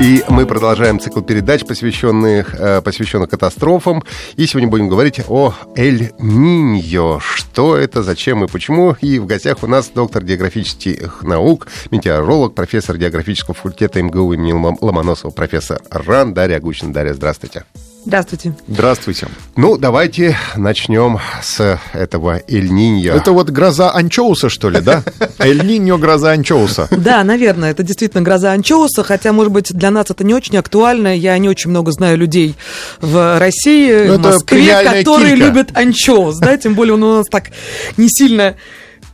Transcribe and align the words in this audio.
И 0.00 0.22
мы 0.28 0.46
продолжаем 0.46 1.00
цикл 1.00 1.22
передач, 1.22 1.64
посвященных, 1.66 2.54
э, 2.54 2.80
посвященных 2.82 3.30
катастрофам. 3.30 4.04
И 4.36 4.46
сегодня 4.46 4.68
будем 4.68 4.88
говорить 4.88 5.20
о 5.26 5.52
Эль-Ниньо. 5.74 7.18
Что 7.20 7.76
это, 7.76 8.04
зачем 8.04 8.44
и 8.44 8.46
почему. 8.46 8.96
И 9.00 9.18
в 9.18 9.26
гостях 9.26 9.64
у 9.64 9.66
нас 9.66 9.88
доктор 9.92 10.22
географических 10.22 11.24
наук, 11.24 11.66
метеоролог, 11.90 12.54
профессор 12.54 12.96
географического 12.96 13.54
факультета 13.54 14.00
МГУ 14.00 14.34
имени 14.34 14.52
Ломоносова, 14.52 15.32
профессор 15.32 15.80
РАН 15.90 16.32
Дарья 16.32 16.60
Гущина. 16.60 16.92
Дарья, 16.92 17.14
здравствуйте. 17.14 17.64
Здравствуйте. 18.08 18.54
Здравствуйте. 18.66 19.28
Ну, 19.54 19.76
давайте 19.76 20.34
начнем 20.56 21.18
с 21.42 21.78
этого 21.92 22.40
Эль-Ниньо. 22.48 23.12
Это 23.12 23.32
вот 23.32 23.50
гроза 23.50 23.92
анчоуса, 23.92 24.48
что 24.48 24.70
ли, 24.70 24.80
да? 24.80 25.02
Эль-Ниньо 25.38 25.98
гроза 25.98 26.30
анчоуса. 26.30 26.88
Да, 26.90 27.22
наверное, 27.22 27.70
это 27.70 27.82
действительно 27.82 28.22
гроза 28.22 28.52
анчоуса, 28.52 29.04
хотя, 29.04 29.34
может 29.34 29.52
быть, 29.52 29.74
для 29.74 29.90
нас 29.90 30.06
это 30.08 30.24
не 30.24 30.32
очень 30.32 30.56
актуально. 30.56 31.14
Я 31.14 31.36
не 31.36 31.50
очень 31.50 31.68
много 31.68 31.92
знаю 31.92 32.16
людей 32.16 32.56
в 33.02 33.38
России, 33.38 34.06
Ну, 34.06 34.14
в 34.14 34.22
Москве, 34.22 34.82
которые 34.82 35.34
любят 35.34 35.76
анчоус, 35.76 36.38
да, 36.38 36.56
тем 36.56 36.72
более 36.72 36.94
он 36.94 37.02
у 37.02 37.16
нас 37.18 37.26
так 37.30 37.50
не 37.98 38.08
сильно 38.08 38.54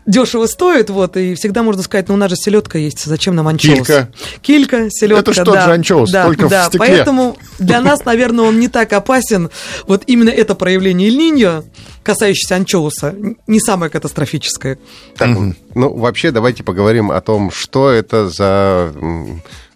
дешево 0.06 0.46
стоит, 0.46 0.90
вот, 0.90 1.16
и 1.16 1.34
всегда 1.34 1.62
можно 1.62 1.82
сказать, 1.82 2.08
ну, 2.08 2.14
у 2.14 2.16
нас 2.16 2.30
же 2.30 2.36
селедка 2.36 2.78
есть, 2.78 3.04
зачем 3.04 3.34
нам 3.34 3.48
анчоус? 3.48 3.74
Килька. 3.78 4.08
Килька, 4.42 4.90
селедка, 4.90 5.20
Это 5.20 5.32
ж 5.32 5.44
тот 5.44 5.54
да. 5.54 5.64
же 5.66 5.72
анчоус, 5.72 6.10
да, 6.10 6.24
только 6.26 6.46
в 6.46 6.50
да, 6.50 6.66
стекле. 6.66 6.88
поэтому 6.88 7.36
для 7.58 7.80
нас, 7.80 8.04
наверное, 8.04 8.44
он 8.44 8.60
не 8.60 8.68
так 8.68 8.92
опасен. 8.92 9.50
Вот 9.86 10.02
именно 10.06 10.30
это 10.30 10.54
проявление 10.54 11.08
Эль-Ниньо, 11.08 11.64
касающееся 12.02 12.56
анчоуса, 12.56 13.14
не 13.46 13.60
самое 13.60 13.90
катастрофическое. 13.90 14.78
Так, 15.16 15.30
Ну, 15.74 15.94
вообще, 15.96 16.30
давайте 16.30 16.62
поговорим 16.62 17.10
о 17.10 17.20
том, 17.20 17.50
что 17.50 17.90
это 17.90 18.28
за, 18.28 18.92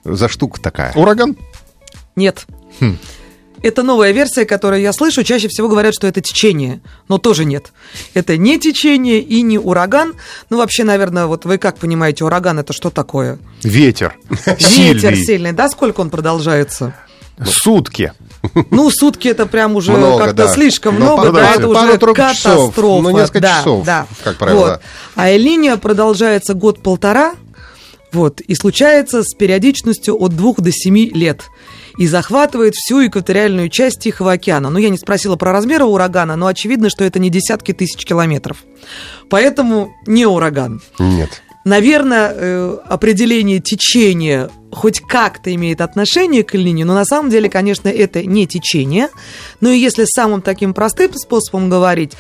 за 0.05 0.29
штука 0.29 0.61
такая. 0.61 0.93
Ураган? 0.95 1.37
Нет. 2.17 2.47
Это 3.63 3.83
новая 3.83 4.13
версия, 4.13 4.45
которую 4.45 4.81
я 4.81 4.93
слышу. 4.93 5.23
Чаще 5.25 5.49
всего 5.49 5.69
говорят, 5.69 5.95
что 5.95 6.07
это 6.07 6.21
течение, 6.21 6.81
но 7.09 7.19
тоже 7.19 7.45
нет. 7.45 7.73
Это 8.15 8.37
не 8.37 8.59
течение 8.59 9.21
и 9.21 9.43
не 9.43 9.59
ураган. 9.59 10.15
Ну, 10.51 10.59
вообще, 10.59 10.85
наверное, 10.85 11.27
вот 11.27 11.45
вы 11.45 11.59
как 11.59 11.79
понимаете, 11.79 12.25
ураган 12.25 12.59
это 12.59 12.73
что 12.73 12.91
такое? 12.91 13.39
Ветер. 13.63 14.17
Ветер 14.47 14.59
Сильный. 15.15 15.25
сильный, 15.25 15.53
да? 15.53 15.69
Сколько 15.69 16.01
он 16.01 16.11
продолжается? 16.11 16.95
Сутки. 17.45 18.13
Ну, 18.71 18.91
сутки 18.91 19.29
это 19.29 19.47
прям 19.47 19.77
уже 19.77 19.93
как-то 19.95 20.33
да. 20.35 20.49
слишком 20.49 20.95
Ну, 20.99 21.05
много, 21.05 21.23
пару- 21.23 21.35
да, 21.35 21.55
это 21.55 21.69
уже 21.69 21.99
часов, 21.99 22.75
катастрофа. 22.75 23.03
ну, 23.03 23.11
несколько 23.11 23.41
да, 23.41 23.59
часов, 23.59 23.85
да. 23.85 24.07
как 24.25 24.37
правило, 24.37 24.61
Вот. 24.61 24.81
А 25.17 25.31
Элиния 25.37 25.77
продолжается 25.77 26.55
год-полтора, 26.55 27.35
вот, 28.13 28.41
и 28.41 28.55
случается 28.55 29.23
с 29.23 29.35
периодичностью 29.35 30.17
от 30.21 30.35
двух 30.37 30.61
до 30.61 30.71
семи 30.73 31.11
лет. 31.11 31.45
И 31.99 32.07
захватывает 32.07 32.75
всю 32.75 33.07
экваториальную 33.07 33.69
часть 33.69 34.01
Тихого 34.01 34.33
океана. 34.33 34.71
Ну, 34.71 34.79
я 34.79 34.89
не 34.89 34.99
спросила 34.99 35.37
про 35.37 35.53
размеры 35.53 35.85
урагана, 35.85 36.37
но 36.37 36.47
очевидно, 36.47 36.91
что 36.91 37.05
это 37.05 37.19
не 37.19 37.29
десятки 37.29 37.73
тысяч 37.73 38.05
километров. 38.05 38.65
Поэтому 39.29 39.93
не 40.07 40.25
ураган. 40.25 40.81
Нет. 40.99 41.43
Наверное, 41.65 42.33
э, 42.35 42.79
определение 42.87 43.61
течения 43.61 44.49
хоть 44.73 45.01
как-то 45.01 45.55
имеет 45.55 45.81
отношение 45.81 46.45
к 46.45 46.55
линии, 46.55 46.85
но 46.85 46.95
на 46.95 47.05
самом 47.05 47.31
деле, 47.31 47.51
конечно, 47.51 47.89
это 47.89 48.25
не 48.25 48.47
течение. 48.47 49.09
Но 49.61 49.71
и 49.71 49.79
если 49.79 50.05
самым 50.07 50.41
таким 50.41 50.75
простым 50.75 51.13
способом 51.15 51.69
говорить, 51.69 52.13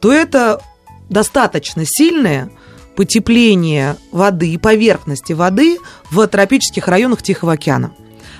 то 0.00 0.12
это 0.12 0.60
достаточно 1.08 1.82
сильное 1.84 2.50
потепление 2.96 3.96
воды 4.10 4.50
и 4.50 4.58
поверхности 4.58 5.34
воды 5.34 5.78
в 6.10 6.26
тропических 6.26 6.88
районах 6.88 7.22
Тихого 7.22 7.52
океана. 7.52 7.92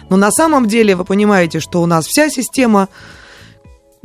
Но 0.09 0.17
на 0.17 0.31
самом 0.31 0.67
деле 0.67 0.95
вы 0.95 1.05
понимаете, 1.05 1.61
что 1.61 1.83
у 1.83 1.87
нас 1.87 2.07
вся 2.07 2.29
система 2.29 2.89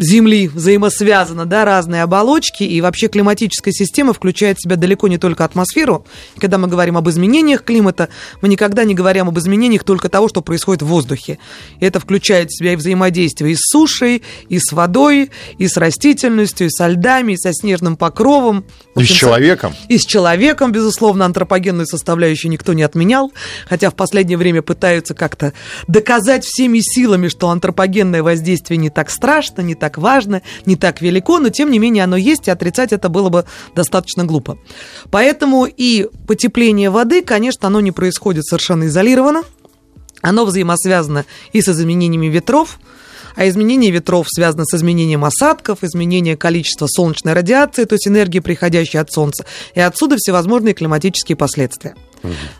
Земли 0.01 0.47
взаимосвязаны, 0.47 1.45
да, 1.45 1.63
разные 1.63 2.01
оболочки, 2.01 2.63
и 2.63 2.81
вообще 2.81 3.07
климатическая 3.07 3.71
система 3.71 4.13
включает 4.13 4.57
в 4.57 4.63
себя 4.63 4.75
далеко 4.75 5.07
не 5.07 5.19
только 5.19 5.45
атмосферу. 5.45 6.05
Когда 6.37 6.57
мы 6.57 6.67
говорим 6.67 6.97
об 6.97 7.07
изменениях 7.07 7.63
климата, 7.63 8.09
мы 8.41 8.49
никогда 8.49 8.83
не 8.83 8.95
говорим 8.95 9.27
об 9.27 9.37
изменениях 9.37 9.83
только 9.83 10.09
того, 10.09 10.27
что 10.27 10.41
происходит 10.41 10.81
в 10.81 10.87
воздухе. 10.87 11.37
Это 11.79 11.99
включает 11.99 12.49
в 12.49 12.57
себя 12.57 12.73
и 12.73 12.75
взаимодействие 12.75 13.53
и 13.53 13.55
с 13.55 13.59
сушей, 13.61 14.23
и 14.49 14.57
с 14.59 14.71
водой, 14.71 15.29
и 15.59 15.67
с 15.67 15.77
растительностью, 15.77 16.67
и 16.67 16.69
со 16.71 16.87
льдами, 16.87 17.33
и 17.33 17.37
со 17.37 17.53
снежным 17.53 17.95
покровом. 17.95 18.65
И 18.95 19.03
с 19.03 19.07
человеком. 19.07 19.73
и 19.87 19.97
с 19.97 20.05
человеком, 20.05 20.71
безусловно, 20.71 21.25
антропогенную 21.25 21.85
составляющую 21.85 22.51
никто 22.51 22.73
не 22.73 22.83
отменял, 22.83 23.31
хотя 23.69 23.91
в 23.91 23.95
последнее 23.95 24.37
время 24.37 24.61
пытаются 24.63 25.13
как-то 25.13 25.53
доказать 25.87 26.43
всеми 26.43 26.79
силами, 26.79 27.27
что 27.27 27.49
антропогенное 27.49 28.23
воздействие 28.23 28.77
не 28.77 28.89
так 28.89 29.09
страшно, 29.09 29.61
не 29.61 29.75
так 29.75 29.90
важно, 29.97 30.41
не 30.65 30.75
так 30.75 31.01
велико, 31.01 31.39
но 31.39 31.49
тем 31.49 31.71
не 31.71 31.79
менее 31.79 32.03
оно 32.03 32.17
есть, 32.17 32.47
и 32.47 32.51
отрицать 32.51 32.91
это 32.93 33.09
было 33.09 33.29
бы 33.29 33.45
достаточно 33.75 34.25
глупо. 34.25 34.57
Поэтому 35.09 35.65
и 35.65 36.07
потепление 36.27 36.89
воды, 36.89 37.21
конечно, 37.21 37.67
оно 37.67 37.81
не 37.81 37.91
происходит 37.91 38.45
совершенно 38.45 38.85
изолированно, 38.85 39.43
оно 40.21 40.45
взаимосвязано 40.45 41.25
и 41.53 41.61
с 41.61 41.69
изменениями 41.69 42.27
ветров, 42.27 42.79
а 43.35 43.47
изменение 43.47 43.91
ветров 43.91 44.27
связано 44.29 44.65
с 44.65 44.73
изменением 44.73 45.25
осадков, 45.25 45.83
изменением 45.83 46.37
количества 46.37 46.87
солнечной 46.87 47.33
радиации, 47.33 47.85
то 47.85 47.93
есть 47.93 48.07
энергии, 48.07 48.39
приходящей 48.39 48.99
от 48.99 49.11
Солнца, 49.11 49.45
и 49.73 49.79
отсюда 49.79 50.17
всевозможные 50.17 50.73
климатические 50.73 51.35
последствия. 51.35 51.95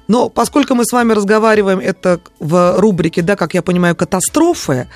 Но 0.07 0.29
поскольку 0.29 0.73
мы 0.73 0.85
с 0.85 0.91
вами 0.91 1.13
разговариваем 1.13 1.79
это 1.79 2.19
в 2.39 2.79
рубрике, 2.79 3.21
да, 3.21 3.35
как 3.35 3.53
я 3.53 3.61
понимаю, 3.61 3.95
катастрофы, 3.95 4.87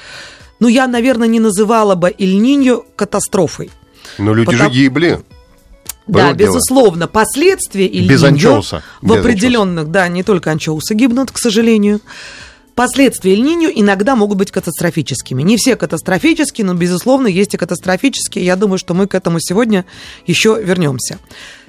ну, 0.60 0.68
я, 0.68 0.88
наверное, 0.88 1.28
не 1.28 1.40
называла 1.40 1.96
бы 1.96 2.10
Иль-Ниньо 2.10 2.84
катастрофой. 2.96 3.70
Но 4.18 4.34
люди 4.34 4.52
Потому- 4.52 4.74
же 4.74 4.80
гибли. 4.80 5.20
Да, 6.08 6.26
Было 6.28 6.34
дело. 6.36 6.50
безусловно, 6.50 7.08
последствия 7.08 7.88
Иль 7.88 8.08
Без 8.08 8.24
анчоуса. 8.24 8.84
в 9.02 9.08
Без 9.08 9.18
определенных, 9.20 9.90
да, 9.90 10.08
не 10.08 10.22
только 10.22 10.52
анчоусы 10.52 10.94
гибнут, 10.94 11.32
к 11.32 11.38
сожалению. 11.40 12.00
Последствия 12.76 13.32
Эль-Ниньо 13.34 13.70
иногда 13.74 14.16
могут 14.16 14.38
быть 14.38 14.52
катастрофическими. 14.52 15.42
Не 15.42 15.56
все 15.58 15.76
катастрофические, 15.78 16.66
но, 16.66 16.74
безусловно, 16.74 17.28
есть 17.28 17.54
и 17.54 17.58
катастрофические. 17.58 18.46
Я 18.46 18.56
думаю, 18.58 18.78
что 18.78 18.94
мы 18.94 19.08
к 19.08 19.16
этому 19.16 19.40
сегодня 19.40 19.86
еще 20.28 20.60
вернемся. 20.62 21.18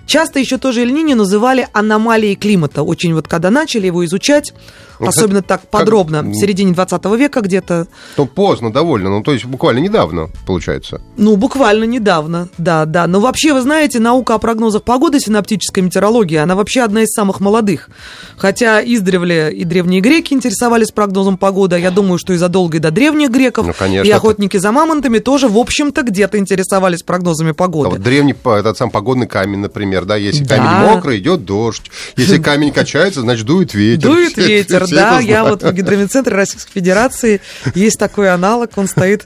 Часто 0.06 0.39
еще 0.39 0.56
тоже 0.59 0.83
Эль-Ниньо 0.83 1.17
называли 1.17 1.69
аномалией 1.72 2.37
климата. 2.37 2.83
Очень 2.83 3.15
вот 3.15 3.27
когда 3.28 3.50
начали 3.50 3.87
его 3.87 4.05
изучать, 4.05 4.55
Ну, 5.00 5.09
особенно 5.09 5.43
так 5.43 5.62
как- 5.62 5.71
подробно, 5.71 6.22
в 6.22 6.33
середине 6.34 6.72
20 6.72 7.17
века 7.17 7.41
где-то, 7.41 7.87
То 8.16 8.25
поздно 8.27 8.72
довольно, 8.72 9.11
ну 9.11 9.22
то 9.22 9.33
есть 9.33 9.45
буквально 9.45 9.81
недавно, 9.81 10.28
получается. 10.47 11.00
Ну, 11.16 11.37
буквально 11.37 11.84
недавно, 11.84 12.49
да, 12.56 12.84
да. 12.87 13.06
Но 13.06 13.21
вообще, 13.21 13.53
вы 13.53 13.61
знаете, 13.62 13.99
наука 13.99 14.34
о 14.34 14.39
прогнозах 14.39 14.84
погоды, 14.84 15.19
синаптическая 15.21 15.83
метеорология, 15.84 16.43
она 16.43 16.55
вообще 16.55 16.83
одна 16.83 17.03
из 17.03 17.09
самых 17.11 17.41
молодых. 17.41 17.91
Хотя 18.37 18.81
издревле 18.83 19.53
и 19.53 19.65
древние 19.65 20.00
греки 20.00 20.33
интересовались 20.34 20.93
прогнозом 20.93 21.37
погоды, 21.37 21.77
а 21.77 21.78
я 21.78 21.91
думаю, 21.91 22.19
что 22.19 22.33
и 22.33 22.36
задолго 22.36 22.77
и 22.77 22.81
до 22.81 22.91
древних 22.91 23.31
греков, 23.31 23.66
Ну, 23.66 23.72
конечно, 23.77 24.07
и 24.07 24.09
это- 24.09 24.19
охотники 24.19 24.57
за 24.57 24.71
мамонтами 24.72 25.19
тоже, 25.19 25.48
в 25.48 25.59
общем-то, 25.59 26.03
где-то 26.03 26.39
интересовались 26.39 27.03
прогнозами 27.03 27.51
А 27.51 27.54
погоды. 27.54 27.91
вот 27.91 28.01
древний 28.03 28.34
этот 28.45 28.78
сам 28.78 28.91
погодный 28.91 29.27
камень, 29.27 29.59
например, 29.59 29.96
да, 30.04 30.16
если 30.16 30.45
Да. 30.45 30.57
камень 30.57 30.89
мокрый, 30.95 31.19
идет 31.19 31.45
дождь. 31.45 31.91
Если 32.16 32.39
камень 32.39 32.72
качается, 32.72 33.21
значит 33.22 33.47
дует 33.47 33.75
ветер. 33.75 34.09
Дует 34.10 34.33
Все- 34.37 34.47
ветер, 34.47 34.84
все 34.84 34.95
да. 34.97 35.16
это 35.21 35.27
Я 35.28 35.45
вот 35.45 35.63
в 35.63 35.72
гидрометцентре 35.72 36.34
Российской 36.37 36.72
Федерации 36.72 37.41
есть 37.75 37.98
такой 37.98 38.31
аналог, 38.33 38.71
он 38.77 38.89
стоит, 38.89 39.25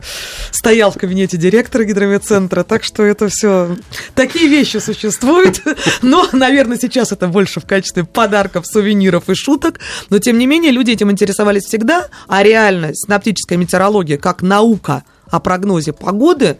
стоял 0.50 0.90
в 0.90 0.98
кабинете 0.98 1.36
директора 1.36 1.84
гидрометцентра, 1.84 2.62
так 2.62 2.84
что 2.84 3.02
это 3.02 3.28
все 3.28 3.76
такие 4.14 4.48
вещи 4.48 4.76
существуют. 4.78 5.62
Но, 6.02 6.28
наверное, 6.32 6.78
сейчас 6.78 7.12
это 7.12 7.26
больше 7.28 7.60
в 7.60 7.66
качестве 7.66 8.04
подарков, 8.04 8.66
сувениров 8.66 9.28
и 9.28 9.34
шуток. 9.34 9.80
Но, 10.10 10.18
тем 10.18 10.38
не 10.38 10.46
менее, 10.46 10.70
люди 10.72 10.92
этим 10.92 11.10
интересовались 11.10 11.64
всегда, 11.64 12.06
а 12.28 12.42
реально 12.42 12.90
синаптическая 12.94 13.58
метеорология 13.58 14.18
как 14.18 14.42
наука 14.42 15.04
о 15.30 15.38
прогнозе 15.38 15.92
погоды, 15.92 16.58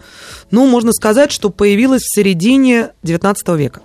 ну, 0.53 0.67
можно 0.67 0.93
сказать, 0.93 1.33
что 1.33 1.51
появилась 1.51 2.03
в 2.03 2.15
середине 2.15 2.91
XIX 3.05 3.35
века. 3.57 3.81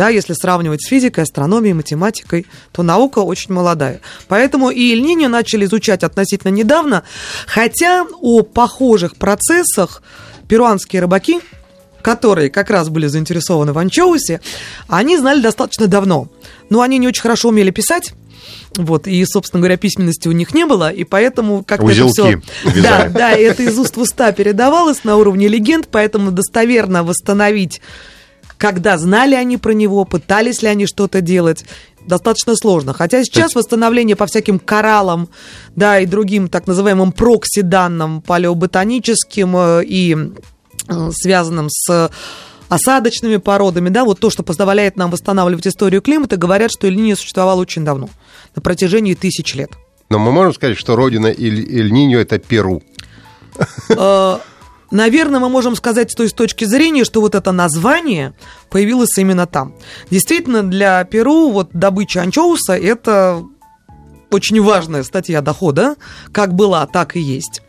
Да, 0.00 0.08
если 0.08 0.32
сравнивать 0.32 0.80
с 0.82 0.88
физикой, 0.88 1.24
астрономией, 1.24 1.74
математикой, 1.74 2.46
то 2.72 2.82
наука 2.82 3.18
очень 3.18 3.52
молодая. 3.52 4.00
Поэтому 4.28 4.70
и 4.70 4.92
Эль-Ниньо 4.92 5.28
начали 5.28 5.66
изучать 5.66 6.02
относительно 6.04 6.50
недавно, 6.50 7.02
хотя 7.46 8.06
о 8.22 8.40
похожих 8.40 9.16
процессах 9.16 10.02
перуанские 10.48 11.02
рыбаки, 11.02 11.40
которые 12.00 12.48
как 12.48 12.70
раз 12.70 12.88
были 12.88 13.08
заинтересованы 13.08 13.74
в 13.74 13.78
анчоусе, 13.78 14.40
они 14.88 15.18
знали 15.18 15.42
достаточно 15.42 15.86
давно. 15.86 16.28
Но 16.70 16.80
они 16.80 16.96
не 16.96 17.06
очень 17.06 17.20
хорошо 17.20 17.50
умели 17.50 17.70
писать, 17.70 18.14
вот, 18.76 19.06
и, 19.06 19.22
собственно 19.26 19.60
говоря, 19.60 19.76
письменности 19.76 20.28
у 20.28 20.32
них 20.32 20.54
не 20.54 20.64
было, 20.64 20.90
и 20.90 21.04
поэтому 21.04 21.62
как-то 21.62 21.90
это 21.90 22.06
Узелки 22.06 22.42
все... 22.62 22.80
Да, 22.82 23.10
да, 23.10 23.32
это 23.32 23.64
из 23.64 23.78
уст 23.78 23.98
в 23.98 24.00
уста 24.00 24.32
передавалось 24.32 25.04
на 25.04 25.18
уровне 25.18 25.46
легенд, 25.46 25.88
поэтому 25.90 26.30
достоверно 26.30 27.04
восстановить, 27.04 27.82
когда 28.60 28.98
знали 28.98 29.34
они 29.34 29.56
про 29.56 29.72
него, 29.72 30.04
пытались 30.04 30.60
ли 30.60 30.68
они 30.68 30.86
что-то 30.86 31.22
делать, 31.22 31.64
достаточно 32.06 32.54
сложно. 32.54 32.92
Хотя 32.92 33.24
сейчас 33.24 33.54
восстановление 33.54 34.16
по 34.16 34.26
всяким 34.26 34.58
кораллам, 34.58 35.30
да, 35.74 35.98
и 35.98 36.06
другим 36.06 36.48
так 36.48 36.66
называемым 36.66 37.12
прокси-данным, 37.12 38.20
палеоботаническим 38.20 39.56
э, 39.56 39.84
и 39.86 40.14
э, 40.88 41.10
связанным 41.12 41.68
с 41.70 42.10
осадочными 42.68 43.38
породами, 43.38 43.88
да, 43.88 44.04
вот 44.04 44.20
то, 44.20 44.28
что 44.28 44.42
позволяет 44.42 44.96
нам 44.96 45.10
восстанавливать 45.10 45.66
историю 45.66 46.02
климата, 46.02 46.36
говорят, 46.36 46.70
что 46.70 46.86
Эль-Ниньо 46.86 47.16
существовал 47.16 47.58
очень 47.58 47.84
давно, 47.84 48.10
на 48.54 48.60
протяжении 48.60 49.14
тысяч 49.14 49.54
лет. 49.54 49.70
Но 50.10 50.18
мы 50.18 50.32
можем 50.32 50.52
сказать, 50.52 50.76
что 50.76 50.96
родина 50.96 51.28
Эль- 51.28 51.66
Эль-Ниньо 51.66 52.18
это 52.18 52.38
Перу. 52.38 52.82
Наверное, 54.90 55.40
мы 55.40 55.48
можем 55.48 55.76
сказать 55.76 56.10
с 56.10 56.14
той 56.14 56.28
точки 56.28 56.64
зрения, 56.64 57.04
что 57.04 57.20
вот 57.20 57.34
это 57.34 57.52
название 57.52 58.34
появилось 58.70 59.16
именно 59.18 59.46
там. 59.46 59.74
Действительно, 60.10 60.62
для 60.62 61.04
Перу 61.04 61.50
вот 61.50 61.70
добыча 61.72 62.22
анчоуса– 62.22 62.72
это 62.76 63.44
очень 64.30 64.60
важная 64.62 65.02
статья 65.02 65.42
дохода, 65.42 65.96
как 66.32 66.54
была, 66.54 66.86
так 66.86 67.16
и 67.16 67.20
есть. 67.20 67.62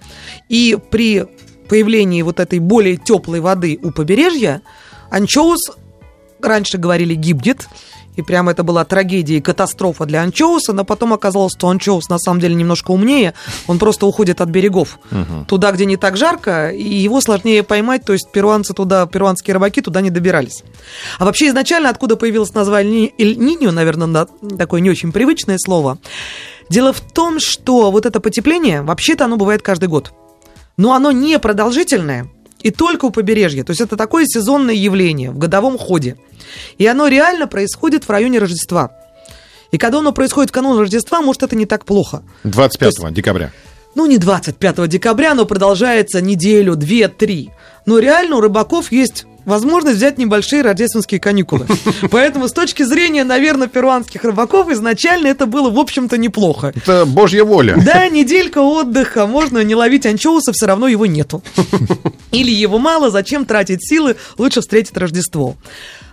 И 0.50 0.78
при 0.90 1.28
появлении 1.70 2.22
вот 2.22 2.40
этой 2.40 2.60
более 2.60 2.98
теплой 2.98 3.40
воды 3.40 3.80
у 3.82 3.92
побережья 3.92 4.62
анчоус, 5.10 5.72
раньше 6.42 6.78
говорили, 6.78 7.14
гибнет, 7.14 7.68
и 8.16 8.22
прямо 8.22 8.52
это 8.52 8.64
была 8.64 8.84
трагедия 8.86 9.38
и 9.38 9.42
катастрофа 9.42 10.06
для 10.06 10.22
анчоуса, 10.22 10.74
но 10.74 10.84
потом 10.84 11.14
оказалось, 11.14 11.54
что 11.58 11.70
анчоус 11.70 12.10
на 12.10 12.20
самом 12.20 12.40
деле 12.40 12.56
немножко 12.56 12.92
умнее, 12.92 13.34
он 13.68 13.80
просто 13.80 14.06
уходит 14.06 14.42
от 14.42 14.50
берегов. 14.50 15.00
Туда, 15.48 15.72
где 15.72 15.86
не 15.86 15.98
так 15.98 16.18
жарко, 16.18 16.70
и 16.70 16.84
его 16.84 17.22
сложнее 17.22 17.64
поймать, 17.64 18.04
то 18.06 18.14
есть 18.14 18.32
перуанцы 18.32 18.74
туда, 18.74 19.06
перуанские 19.06 19.54
рыбаки 19.54 19.82
туда 19.82 20.02
не 20.02 20.10
добирались. 20.10 20.64
А 21.20 21.26
вообще 21.26 21.48
изначально 21.48 21.90
откуда 21.90 22.16
появилось 22.16 22.54
название 22.54 23.12
Эль-Ниньо, 23.18 23.72
наверное, 23.72 24.08
на- 24.08 24.26
такое 24.58 24.82
не 24.82 24.90
очень 24.90 25.12
привычное 25.12 25.58
слово. 25.58 25.98
Дело 26.70 26.94
в 26.94 27.02
том, 27.02 27.40
что 27.40 27.92
вот 27.92 28.06
это 28.06 28.20
потепление, 28.20 28.82
вообще-то 28.82 29.26
оно 29.26 29.38
бывает 29.38 29.62
каждый 29.62 29.90
год. 29.90 30.14
Но 30.78 30.94
оно 30.94 31.12
не 31.12 31.38
продолжительное, 31.40 32.28
и 32.64 32.72
только 32.72 33.06
у 33.06 33.12
побережья. 33.12 33.64
То 33.64 33.72
есть 33.72 33.82
это 33.82 33.98
такое 33.98 34.26
сезонное 34.26 34.76
явление 34.76 35.32
в 35.32 35.38
годовом 35.38 35.78
ходе. 35.78 36.18
И 36.78 36.86
оно 36.86 37.08
реально 37.08 37.48
происходит 37.48 38.06
в 38.06 38.10
районе 38.10 38.40
Рождества. 38.40 38.92
И 39.72 39.78
когда 39.78 40.00
оно 40.00 40.12
происходит 40.12 40.50
в 40.50 40.54
канун 40.54 40.78
Рождества, 40.78 41.22
может, 41.22 41.44
это 41.44 41.56
не 41.56 41.66
так 41.66 41.86
плохо. 41.86 42.24
25 42.44 43.14
декабря. 43.14 43.52
Ну, 43.96 44.06
не 44.06 44.18
25 44.18 44.88
декабря, 44.88 45.34
но 45.34 45.46
продолжается 45.46 46.22
неделю, 46.22 46.76
две, 46.76 47.08
три. 47.08 47.52
Но 47.86 48.00
реально 48.00 48.38
у 48.38 48.42
рыбаков 48.42 48.92
есть 48.92 49.26
возможность 49.46 49.98
взять 49.98 50.18
небольшие 50.18 50.62
рождественские 50.62 51.20
каникулы. 51.20 51.66
Поэтому 52.12 52.48
с 52.48 52.54
точки 52.54 52.84
зрения, 52.84 53.24
наверное, 53.24 53.68
перуанских 53.68 54.24
рыбаков 54.24 54.70
изначально 54.70 55.28
это 55.28 55.46
было, 55.46 55.70
в 55.70 55.80
общем-то, 55.80 56.18
неплохо. 56.18 56.74
Это 56.76 57.06
божья 57.06 57.44
воля. 57.44 57.76
Да, 57.84 58.08
неделька 58.08 58.60
отдыха, 58.60 59.26
можно 59.26 59.64
не 59.64 59.76
ловить 59.76 60.06
анчоуса, 60.06 60.54
все 60.54 60.68
равно 60.68 60.88
его 60.88 61.06
нету. 61.06 61.44
Или 62.32 62.52
его 62.52 62.78
мало, 62.80 63.10
зачем 63.10 63.46
тратить 63.46 63.88
силы, 63.88 64.16
лучше 64.38 64.62
встретить 64.62 64.98
Рождество. 64.98 65.56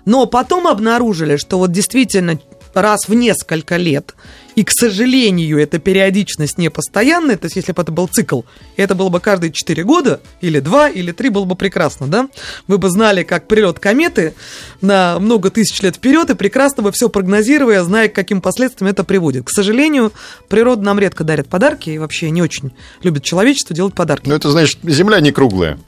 Но 0.05 0.27
потом 0.27 0.67
обнаружили, 0.67 1.37
что 1.37 1.59
вот 1.59 1.71
действительно 1.71 2.39
раз 2.75 3.09
в 3.09 3.15
несколько 3.15 3.77
лет, 3.77 4.15
и, 4.59 4.65
к 4.65 4.73
сожалению, 4.73 5.61
эта 5.61 5.79
периодичность 5.79 6.59
не 6.59 6.69
постоянная, 6.69 7.37
то 7.37 7.45
есть 7.45 7.55
если 7.55 7.71
бы 7.71 7.81
это 7.81 7.93
был 7.93 8.09
цикл, 8.09 8.41
это 8.77 8.97
было 8.97 9.09
бы 9.09 9.21
каждые 9.21 9.53
4 9.53 9.85
года, 9.85 10.21
или 10.41 10.59
2, 10.59 10.89
или 10.89 11.13
3, 11.13 11.29
было 11.29 11.45
бы 11.45 11.55
прекрасно, 11.55 12.09
да? 12.09 12.29
Вы 12.67 12.79
бы 12.79 12.91
знали, 12.91 13.23
как 13.23 13.47
прилет 13.47 13.79
кометы 13.79 14.35
на 14.81 15.21
много 15.21 15.53
тысяч 15.53 15.81
лет 15.83 15.95
вперед, 15.95 16.31
и 16.31 16.35
прекрасно 16.35 16.83
бы 16.83 16.91
все 16.91 17.09
прогнозируя, 17.09 17.85
зная, 17.85 18.09
к 18.09 18.17
каким 18.17 18.41
последствиям 18.41 18.91
это 18.91 19.05
приводит. 19.05 19.45
К 19.45 19.51
сожалению, 19.51 20.13
природа 20.49 20.83
нам 20.83 20.99
редко 20.99 21.23
дарит 21.23 21.47
подарки, 21.47 21.91
и 21.91 21.99
вообще 21.99 22.29
не 22.31 22.43
очень 22.43 22.73
любит 23.05 23.23
человечество 23.23 23.77
делать 23.77 23.95
подарки. 23.95 24.29
Ну, 24.29 24.35
это 24.35 24.51
значит, 24.51 24.81
земля 24.83 25.21
не 25.21 25.31
круглая. 25.31 25.79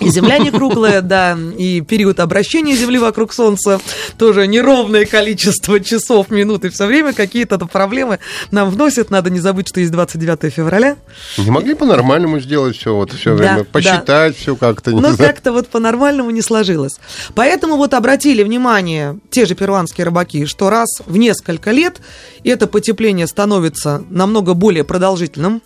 И 0.00 0.08
Земля 0.08 0.38
не 0.38 0.50
круглая, 0.50 1.00
да, 1.00 1.36
и 1.56 1.80
период 1.80 2.20
обращения 2.20 2.74
Земли 2.74 2.98
вокруг 2.98 3.32
Солнца 3.32 3.80
тоже 4.18 4.46
неровное 4.46 5.06
количество 5.06 5.80
часов, 5.80 6.30
минут, 6.30 6.64
и 6.64 6.68
все 6.68 6.86
время 6.86 7.12
какие-то 7.12 7.58
проблемы 7.58 8.18
нам 8.50 8.70
вносят. 8.70 9.10
Надо 9.10 9.30
не 9.30 9.40
забыть, 9.40 9.68
что 9.68 9.80
есть 9.80 9.92
29 9.92 10.52
февраля. 10.52 10.96
Не 11.38 11.50
могли 11.50 11.74
по-нормальному 11.74 12.40
сделать 12.40 12.76
все 12.76 12.94
вот 12.94 13.12
все 13.12 13.30
Да, 13.30 13.36
время, 13.36 13.58
да. 13.58 13.64
посчитать 13.64 14.36
все 14.36 14.56
как-то, 14.56 14.90
Но 14.90 15.16
как-то 15.16 15.52
вот 15.52 15.68
по-нормальному 15.68 16.30
не 16.30 16.42
сложилось. 16.42 16.96
Поэтому 17.34 17.76
вот 17.76 17.94
обратили 17.94 18.42
внимание 18.42 19.18
те 19.30 19.46
же 19.46 19.54
перуанские 19.54 20.04
рыбаки, 20.06 20.46
что 20.46 20.70
раз 20.70 20.88
в 21.06 21.16
несколько 21.16 21.70
лет 21.70 22.00
это 22.42 22.66
потепление 22.66 23.26
становится 23.26 24.02
намного 24.10 24.54
более 24.54 24.84
продолжительным, 24.84 25.62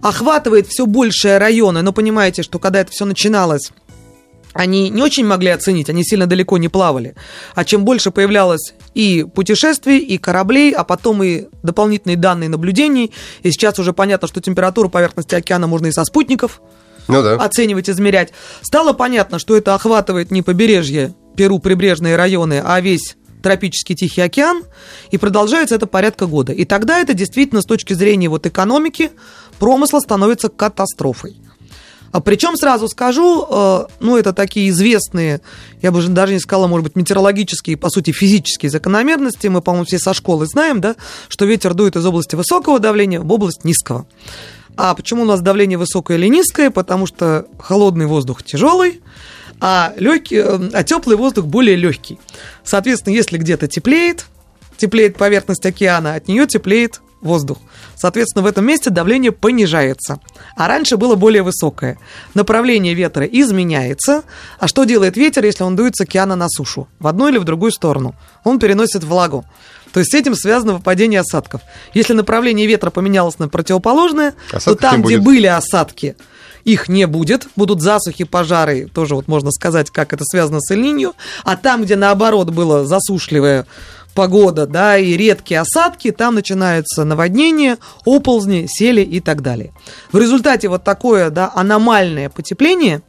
охватывает 0.00 0.66
все 0.66 0.86
большие 0.86 1.38
районы, 1.38 1.82
но 1.82 1.92
понимаете, 1.92 2.42
что 2.42 2.58
когда 2.58 2.80
это 2.80 2.92
все 2.92 3.04
начиналось, 3.04 3.72
они 4.56 4.88
не 4.88 5.02
очень 5.02 5.26
могли 5.26 5.50
оценить, 5.50 5.90
они 5.90 6.02
сильно 6.02 6.26
далеко 6.26 6.56
не 6.56 6.68
плавали. 6.68 7.14
А 7.54 7.64
чем 7.64 7.84
больше 7.84 8.10
появлялось 8.10 8.74
и 8.94 9.24
путешествий, 9.34 9.98
и 9.98 10.16
кораблей, 10.16 10.72
а 10.72 10.82
потом 10.82 11.22
и 11.22 11.44
дополнительные 11.62 12.16
данные 12.16 12.48
наблюдений, 12.48 13.12
и 13.42 13.50
сейчас 13.50 13.78
уже 13.78 13.92
понятно, 13.92 14.28
что 14.28 14.40
температуру 14.40 14.88
поверхности 14.88 15.34
океана 15.34 15.66
можно 15.66 15.88
и 15.88 15.92
со 15.92 16.04
спутников 16.04 16.62
Ну 17.06 17.22
да. 17.22 17.34
оценивать, 17.34 17.90
измерять. 17.90 18.32
Стало 18.62 18.94
понятно, 18.94 19.38
что 19.38 19.56
это 19.56 19.74
охватывает 19.74 20.30
не 20.30 20.42
побережье 20.42 21.14
Перу, 21.36 21.58
прибрежные 21.58 22.16
районы, 22.16 22.62
а 22.64 22.80
весь 22.80 23.16
тропический 23.42 23.94
Тихий 23.94 24.20
океан, 24.20 24.64
и 25.10 25.18
продолжается 25.18 25.74
это 25.74 25.86
порядка 25.86 26.26
года. 26.26 26.52
И 26.52 26.64
тогда 26.64 27.00
это 27.00 27.14
действительно 27.14 27.62
с 27.62 27.66
точки 27.66 27.92
зрения 27.92 28.28
вот 28.28 28.46
экономики 28.46 29.10
промысла 29.58 30.00
становится 30.00 30.48
катастрофой. 30.48 31.36
А 32.12 32.20
причем 32.20 32.56
сразу 32.56 32.88
скажу, 32.88 33.46
э, 33.46 33.84
ну 34.00 34.16
это 34.16 34.32
такие 34.32 34.70
известные, 34.70 35.42
я 35.82 35.92
бы 35.92 36.00
же 36.00 36.08
даже 36.08 36.32
не 36.32 36.40
сказала, 36.40 36.66
может 36.66 36.84
быть, 36.84 36.96
метеорологические, 36.96 37.76
по 37.76 37.90
сути, 37.90 38.10
физические 38.12 38.70
закономерности. 38.70 39.48
Мы, 39.48 39.60
по-моему, 39.60 39.84
все 39.84 39.98
со 39.98 40.14
школы 40.14 40.46
знаем, 40.46 40.80
да, 40.80 40.96
что 41.28 41.44
ветер 41.44 41.74
дует 41.74 41.96
из 41.96 42.06
области 42.06 42.34
высокого 42.34 42.78
давления 42.78 43.20
в 43.20 43.30
область 43.30 43.64
низкого. 43.64 44.06
А 44.76 44.94
почему 44.94 45.22
у 45.22 45.26
нас 45.26 45.40
давление 45.40 45.78
высокое 45.78 46.16
или 46.16 46.28
низкое? 46.28 46.70
Потому 46.70 47.06
что 47.06 47.46
холодный 47.58 48.06
воздух 48.06 48.42
тяжелый, 48.42 49.00
а, 49.60 49.92
легкий, 49.96 50.36
э, 50.36 50.70
а 50.72 50.82
теплый 50.82 51.16
воздух 51.16 51.46
более 51.46 51.76
легкий. 51.76 52.18
Соответственно, 52.64 53.14
если 53.14 53.38
где-то 53.38 53.68
теплеет, 53.68 54.26
теплеет 54.76 55.16
поверхность 55.16 55.64
океана, 55.64 56.14
от 56.14 56.28
нее 56.28 56.46
теплеет 56.46 57.00
воздух. 57.22 57.58
Соответственно, 57.96 58.42
в 58.42 58.46
этом 58.46 58.66
месте 58.66 58.90
давление 58.90 59.32
понижается. 59.32 60.20
А 60.56 60.68
раньше 60.68 60.96
было 60.96 61.14
более 61.14 61.42
высокое. 61.42 61.98
Направление 62.34 62.94
ветра 62.94 63.24
изменяется. 63.24 64.22
А 64.58 64.68
что 64.68 64.84
делает 64.84 65.16
ветер, 65.16 65.44
если 65.44 65.64
он 65.64 65.76
дует 65.76 65.96
с 65.96 66.00
океана 66.02 66.36
на 66.36 66.48
сушу? 66.48 66.88
В 66.98 67.06
одну 67.06 67.28
или 67.28 67.38
в 67.38 67.44
другую 67.44 67.72
сторону? 67.72 68.14
Он 68.44 68.58
переносит 68.58 69.02
влагу. 69.02 69.44
То 69.92 70.00
есть 70.00 70.12
с 70.12 70.14
этим 70.14 70.34
связано 70.34 70.74
выпадение 70.74 71.20
осадков. 71.20 71.62
Если 71.94 72.12
направление 72.12 72.66
ветра 72.66 72.90
поменялось 72.90 73.38
на 73.38 73.48
противоположное, 73.48 74.34
то 74.50 74.58
Осадков 74.58 74.80
там, 74.80 75.00
не 75.00 75.06
где 75.06 75.18
были 75.18 75.46
осадки, 75.46 76.16
их 76.66 76.88
не 76.88 77.06
будет, 77.06 77.46
будут 77.54 77.80
засухи, 77.80 78.24
пожары, 78.24 78.88
тоже 78.92 79.14
вот 79.14 79.28
можно 79.28 79.52
сказать, 79.52 79.90
как 79.90 80.12
это 80.12 80.24
связано 80.24 80.60
с 80.60 80.70
Эль-Ниньо, 80.72 81.14
а 81.44 81.56
там, 81.56 81.84
где 81.84 81.94
наоборот 81.94 82.50
было 82.50 82.84
засушливая 82.84 83.66
погода, 84.14 84.66
да, 84.66 84.98
и 84.98 85.16
редкие 85.16 85.60
осадки, 85.60 86.10
там 86.10 86.34
начинаются 86.34 87.04
наводнения, 87.04 87.78
оползни, 88.04 88.66
сели 88.68 89.02
и 89.02 89.20
так 89.20 89.42
далее. 89.42 89.72
В 90.10 90.18
результате 90.18 90.68
вот 90.68 90.82
такое, 90.82 91.30
да, 91.30 91.52
аномальное 91.54 92.30
потепление, 92.30 93.02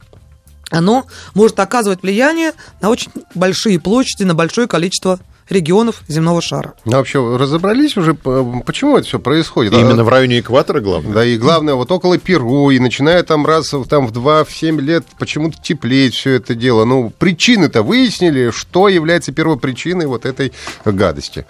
оно 0.69 1.07
может 1.33 1.59
оказывать 1.59 2.03
влияние 2.03 2.51
на 2.79 2.89
очень 2.89 3.09
большие 3.33 3.79
площади, 3.79 4.23
на 4.23 4.35
большое 4.35 4.67
количество 4.67 5.19
регионов 5.49 6.01
земного 6.07 6.41
шара. 6.41 6.73
Ну, 6.85 6.93
вообще, 6.97 7.37
разобрались 7.37 7.95
уже, 7.97 8.13
почему 8.13 8.97
это 8.97 9.07
все 9.07 9.19
происходит? 9.19 9.73
Именно 9.73 10.01
А, 10.01 10.05
в 10.05 10.09
районе 10.09 10.39
экватора, 10.39 10.79
главное. 10.81 11.13
Да, 11.13 11.25
и 11.25 11.37
главное, 11.37 11.75
вот 11.75 11.91
около 11.91 12.17
Перу, 12.17 12.69
и 12.69 12.79
начиная 12.79 13.23
там 13.23 13.45
раз 13.45 13.73
в- 13.73 13.85
там, 13.87 14.07
в 14.07 14.11
2-7 14.11 14.79
лет 14.81 15.05
почему-то 15.19 15.57
теплеет 15.61 16.13
все 16.13 16.31
это 16.33 16.55
дело. 16.55 16.85
Ну, 16.85 17.11
причины-то 17.17 17.83
выяснили, 17.83 18.51
что 18.51 18.89
является 18.89 19.31
первой 19.31 19.57
причиной 19.57 20.05
вот 20.07 20.25
этой 20.25 20.51
гадости. 20.85 21.45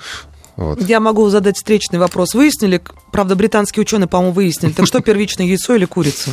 Вот. 0.55 0.81
Я 0.81 0.99
могу 0.99 1.29
задать 1.29 1.55
встречный 1.57 1.99
вопрос. 1.99 2.33
Выяснили, 2.33 2.81
правда, 3.11 3.35
британские 3.35 3.81
ученые, 3.81 4.07
по-моему, 4.07 4.33
выяснили, 4.33 4.71
так 4.73 4.87
что 4.87 4.99
первичное 5.01 5.45
яйцо 5.45 5.75
или 5.75 5.85
курица? 5.85 6.31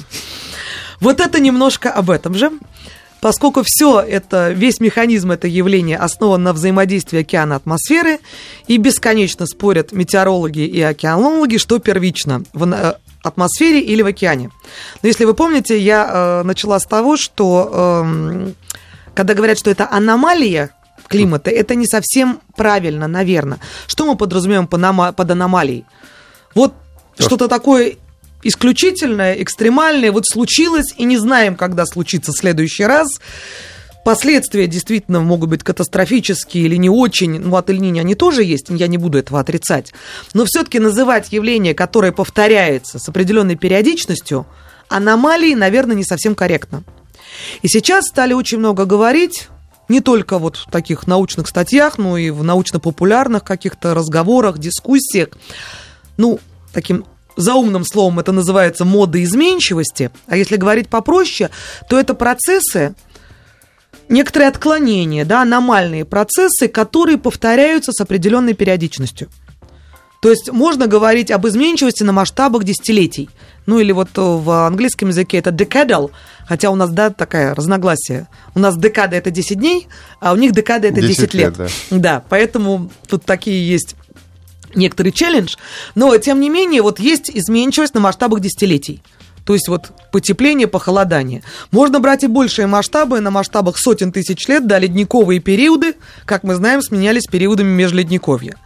Вот 1.00 1.20
это 1.20 1.40
немножко 1.40 1.90
об 1.90 2.10
этом 2.10 2.34
же. 2.34 2.50
Поскольку 3.24 3.62
все 3.64 4.00
это, 4.00 4.50
весь 4.50 4.80
механизм 4.80 5.30
этого 5.30 5.50
явления 5.50 5.96
основан 5.96 6.42
на 6.42 6.52
взаимодействии 6.52 7.20
океана 7.20 7.54
и 7.54 7.56
атмосферы, 7.56 8.18
и 8.66 8.76
бесконечно 8.76 9.46
спорят 9.46 9.92
метеорологи 9.92 10.66
и 10.66 10.82
океанологи, 10.82 11.56
что 11.56 11.78
первично 11.78 12.42
в 12.52 12.66
на- 12.66 12.98
атмосфере 13.22 13.80
или 13.80 14.02
в 14.02 14.06
океане. 14.08 14.50
Но 15.02 15.06
если 15.06 15.24
вы 15.24 15.32
помните, 15.32 15.80
я 15.80 16.06
э, 16.06 16.42
начала 16.42 16.78
с 16.78 16.84
того, 16.84 17.16
что 17.16 18.02
эм, 18.04 18.54
когда 19.14 19.32
говорят, 19.32 19.58
что 19.58 19.70
это 19.70 19.88
аномалия 19.90 20.72
климата, 21.08 21.50
это 21.50 21.74
не 21.76 21.86
совсем 21.86 22.40
правильно, 22.58 23.08
наверное. 23.08 23.58
Что 23.86 24.04
мы 24.04 24.16
подразумеваем 24.18 24.66
под 24.66 25.30
аномалией? 25.30 25.86
Вот 26.54 26.74
что-то 27.18 27.48
такое 27.48 27.94
исключительное, 28.44 29.34
экстремальное, 29.34 30.12
вот 30.12 30.24
случилось, 30.26 30.94
и 30.96 31.04
не 31.04 31.16
знаем, 31.16 31.56
когда 31.56 31.86
случится 31.86 32.32
в 32.32 32.38
следующий 32.38 32.84
раз. 32.84 33.08
Последствия 34.04 34.66
действительно 34.66 35.20
могут 35.20 35.48
быть 35.48 35.62
катастрофические 35.62 36.64
или 36.64 36.76
не 36.76 36.90
очень. 36.90 37.40
Ну, 37.40 37.56
от 37.56 37.70
Эльнини 37.70 38.00
они 38.00 38.14
тоже 38.14 38.44
есть, 38.44 38.66
я 38.68 38.86
не 38.86 38.98
буду 38.98 39.18
этого 39.18 39.40
отрицать. 39.40 39.94
Но 40.34 40.44
все-таки 40.44 40.78
называть 40.78 41.32
явление, 41.32 41.74
которое 41.74 42.12
повторяется 42.12 42.98
с 42.98 43.08
определенной 43.08 43.56
периодичностью, 43.56 44.46
аномалией, 44.88 45.54
наверное, 45.54 45.96
не 45.96 46.04
совсем 46.04 46.34
корректно. 46.34 46.84
И 47.62 47.68
сейчас 47.68 48.06
стали 48.06 48.34
очень 48.34 48.58
много 48.58 48.84
говорить, 48.84 49.48
не 49.88 50.00
только 50.00 50.38
вот 50.38 50.56
в 50.56 50.70
таких 50.70 51.06
научных 51.06 51.48
статьях, 51.48 51.98
но 51.98 52.16
и 52.16 52.30
в 52.30 52.42
научно-популярных 52.42 53.42
каких-то 53.42 53.94
разговорах, 53.94 54.58
дискуссиях. 54.58 55.28
Ну, 56.16 56.40
таким 56.72 57.04
заумным 57.36 57.84
словом 57.84 58.20
это 58.20 58.32
называется 58.32 58.84
мода 58.84 59.22
изменчивости. 59.22 60.10
А 60.26 60.36
если 60.36 60.56
говорить 60.56 60.88
попроще, 60.88 61.50
то 61.88 61.98
это 61.98 62.14
процессы, 62.14 62.94
некоторые 64.08 64.48
отклонения, 64.48 65.24
да, 65.24 65.42
аномальные 65.42 66.04
процессы, 66.04 66.68
которые 66.68 67.18
повторяются 67.18 67.92
с 67.92 68.00
определенной 68.00 68.54
периодичностью. 68.54 69.28
То 70.24 70.30
есть 70.30 70.50
можно 70.50 70.86
говорить 70.86 71.30
об 71.30 71.46
изменчивости 71.46 72.02
на 72.02 72.12
масштабах 72.12 72.64
десятилетий. 72.64 73.28
Ну 73.66 73.78
или 73.78 73.92
вот 73.92 74.08
в 74.14 74.66
английском 74.66 75.08
языке 75.08 75.36
это 75.36 75.50
decadal, 75.50 76.12
хотя 76.46 76.70
у 76.70 76.76
нас, 76.76 76.88
да, 76.90 77.10
такая 77.10 77.54
разногласие. 77.54 78.26
У 78.54 78.58
нас 78.58 78.74
декада 78.74 79.16
это 79.16 79.30
10 79.30 79.58
дней, 79.58 79.86
а 80.20 80.32
у 80.32 80.36
них 80.36 80.52
декада 80.52 80.88
это 80.88 81.02
10, 81.02 81.08
10 81.08 81.34
лет. 81.34 81.58
лет, 81.58 81.70
да, 81.90 82.22
поэтому 82.26 82.90
тут 83.06 83.26
такие 83.26 83.68
есть 83.68 83.96
некоторый 84.76 85.12
челлендж. 85.12 85.56
Но, 85.94 86.16
тем 86.18 86.40
не 86.40 86.50
менее, 86.50 86.82
вот 86.82 87.00
есть 87.00 87.30
изменчивость 87.30 87.94
на 87.94 88.00
масштабах 88.00 88.40
десятилетий. 88.40 89.02
То 89.44 89.52
есть 89.52 89.68
вот 89.68 89.92
потепление, 90.10 90.66
похолодание. 90.66 91.42
Можно 91.70 92.00
брать 92.00 92.24
и 92.24 92.28
большие 92.28 92.66
масштабы, 92.66 93.20
на 93.20 93.30
масштабах 93.30 93.76
сотен 93.78 94.10
тысяч 94.10 94.48
лет, 94.48 94.66
да, 94.66 94.78
ледниковые 94.78 95.40
периоды, 95.40 95.96
как 96.24 96.44
мы 96.44 96.54
знаем, 96.54 96.80
сменялись 96.80 97.26
периодами 97.26 97.68
межледниковья. 97.68 98.56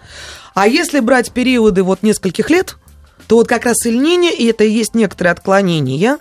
А 0.54 0.68
если 0.68 1.00
брать 1.00 1.32
периоды 1.32 1.82
вот 1.82 2.02
нескольких 2.02 2.50
лет, 2.50 2.76
то 3.26 3.36
вот 3.36 3.48
как 3.48 3.64
раз 3.64 3.84
Эльнине, 3.84 4.32
и 4.32 4.46
это 4.46 4.64
и 4.64 4.70
есть 4.70 4.94
некоторые 4.94 5.32
отклонения, 5.32 6.18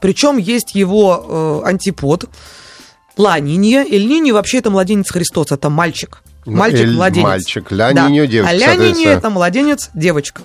причем 0.00 0.36
есть 0.36 0.74
его 0.74 1.62
э, 1.64 1.68
антипод, 1.68 2.26
Ла-Нинья. 3.16 3.84
Вообще 4.32 4.58
это 4.58 4.70
младенец 4.70 5.10
Христос, 5.10 5.50
это 5.50 5.68
мальчик. 5.68 6.22
Мальчик, 6.46 6.80
Эль- 6.80 6.94
младенец. 6.94 7.24
мальчик, 7.24 7.70
Ля-Нинья 7.72 8.26
девочка, 8.26 8.54
А 8.54 8.58
соответственно. 8.58 9.08
это 9.10 9.30
младенец, 9.30 9.90
девочка. 9.94 10.42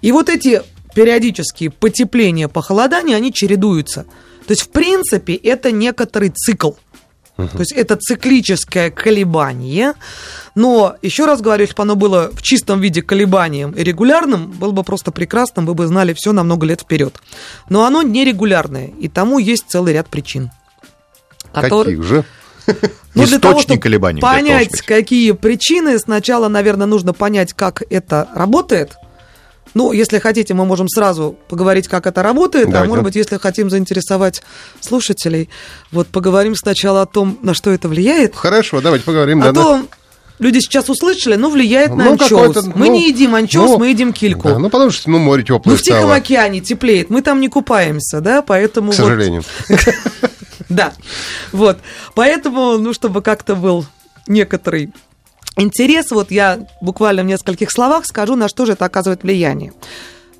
И 0.00 0.10
вот 0.12 0.28
эти 0.28 0.62
периодические 0.94 1.70
потепления, 1.70 2.48
похолодания, 2.48 3.16
они 3.16 3.32
чередуются. 3.32 4.04
То 4.46 4.50
есть, 4.52 4.62
в 4.62 4.68
принципе, 4.70 5.34
это 5.34 5.70
некоторый 5.70 6.30
цикл. 6.30 6.72
То 7.36 7.58
есть 7.58 7.72
это 7.72 7.96
циклическое 7.96 8.90
колебание. 8.92 9.94
Но, 10.54 10.94
еще 11.02 11.26
раз 11.26 11.40
говорю, 11.40 11.62
если 11.62 11.74
бы 11.74 11.82
оно 11.82 11.96
было 11.96 12.30
в 12.32 12.42
чистом 12.42 12.80
виде 12.80 13.02
колебанием 13.02 13.72
и 13.72 13.82
регулярным, 13.82 14.52
было 14.52 14.70
бы 14.70 14.84
просто 14.84 15.10
прекрасным, 15.10 15.66
вы 15.66 15.74
бы 15.74 15.86
знали 15.88 16.12
все 16.16 16.30
на 16.30 16.44
много 16.44 16.64
лет 16.64 16.82
вперед. 16.82 17.16
Но 17.68 17.84
оно 17.84 18.02
нерегулярное, 18.02 18.86
и 19.00 19.08
тому 19.08 19.38
есть 19.40 19.64
целый 19.66 19.94
ряд 19.94 20.06
причин. 20.06 20.50
Каких 21.52 22.02
же? 22.04 22.24
Ну, 23.14 23.26
для 23.26 23.38
того, 23.38 23.60
чтобы 23.60 23.80
колебаний 23.80 24.20
Понять, 24.20 24.80
какие 24.82 25.32
причины, 25.32 25.98
сначала, 25.98 26.48
наверное, 26.48 26.86
нужно 26.86 27.12
понять, 27.12 27.52
как 27.52 27.82
это 27.90 28.28
работает. 28.34 28.92
Ну, 29.74 29.90
если 29.92 30.20
хотите, 30.20 30.54
мы 30.54 30.64
можем 30.64 30.88
сразу 30.88 31.36
поговорить, 31.48 31.88
как 31.88 32.06
это 32.06 32.22
работает, 32.22 32.68
а 32.68 32.70
Давайте. 32.70 32.88
может 32.88 33.04
быть, 33.04 33.16
если 33.16 33.38
хотим 33.38 33.70
заинтересовать 33.70 34.42
слушателей, 34.80 35.50
вот 35.90 36.06
поговорим 36.06 36.54
сначала 36.54 37.02
о 37.02 37.06
том, 37.06 37.38
на 37.42 37.54
что 37.54 37.70
это 37.70 37.88
влияет. 37.88 38.36
Хорошо, 38.36 38.80
давайте 38.80 39.04
поговорим. 39.04 39.42
А 39.42 39.46
да, 39.46 39.52
да. 39.52 39.62
то 39.62 39.82
люди 40.38 40.60
сейчас 40.60 40.88
услышали, 40.88 41.34
ну, 41.34 41.50
влияет 41.50 41.90
на 41.90 42.04
Ну, 42.04 42.12
анчоус. 42.12 42.54
какой-то, 42.54 42.62
Мы 42.78 42.86
ну, 42.86 42.92
не 42.92 43.08
едим 43.08 43.34
анчоус, 43.34 43.70
ну, 43.72 43.78
мы 43.78 43.88
едим 43.88 44.12
кильку. 44.12 44.48
Да, 44.48 44.58
ну, 44.58 44.70
потому 44.70 44.92
что 44.92 45.10
ну, 45.10 45.18
море 45.18 45.42
теплое 45.42 45.74
Ну, 45.74 45.76
в 45.76 45.82
Тихом 45.82 45.98
стало, 46.00 46.14
океане 46.14 46.60
теплеет, 46.60 47.10
мы 47.10 47.20
там 47.22 47.40
не 47.40 47.48
купаемся, 47.48 48.20
да, 48.20 48.42
поэтому... 48.42 48.92
к 48.92 48.94
вот- 48.94 49.04
сожалению. 49.04 49.42
Да, 50.68 50.92
вот. 51.52 51.78
Поэтому, 52.14 52.78
ну, 52.78 52.92
чтобы 52.92 53.22
как-то 53.22 53.54
был 53.54 53.86
некоторый 54.26 54.92
интерес, 55.56 56.10
вот 56.10 56.30
я 56.30 56.66
буквально 56.80 57.22
в 57.22 57.26
нескольких 57.26 57.70
словах 57.70 58.06
скажу, 58.06 58.36
на 58.36 58.48
что 58.48 58.66
же 58.66 58.72
это 58.72 58.84
оказывает 58.84 59.22
влияние. 59.22 59.72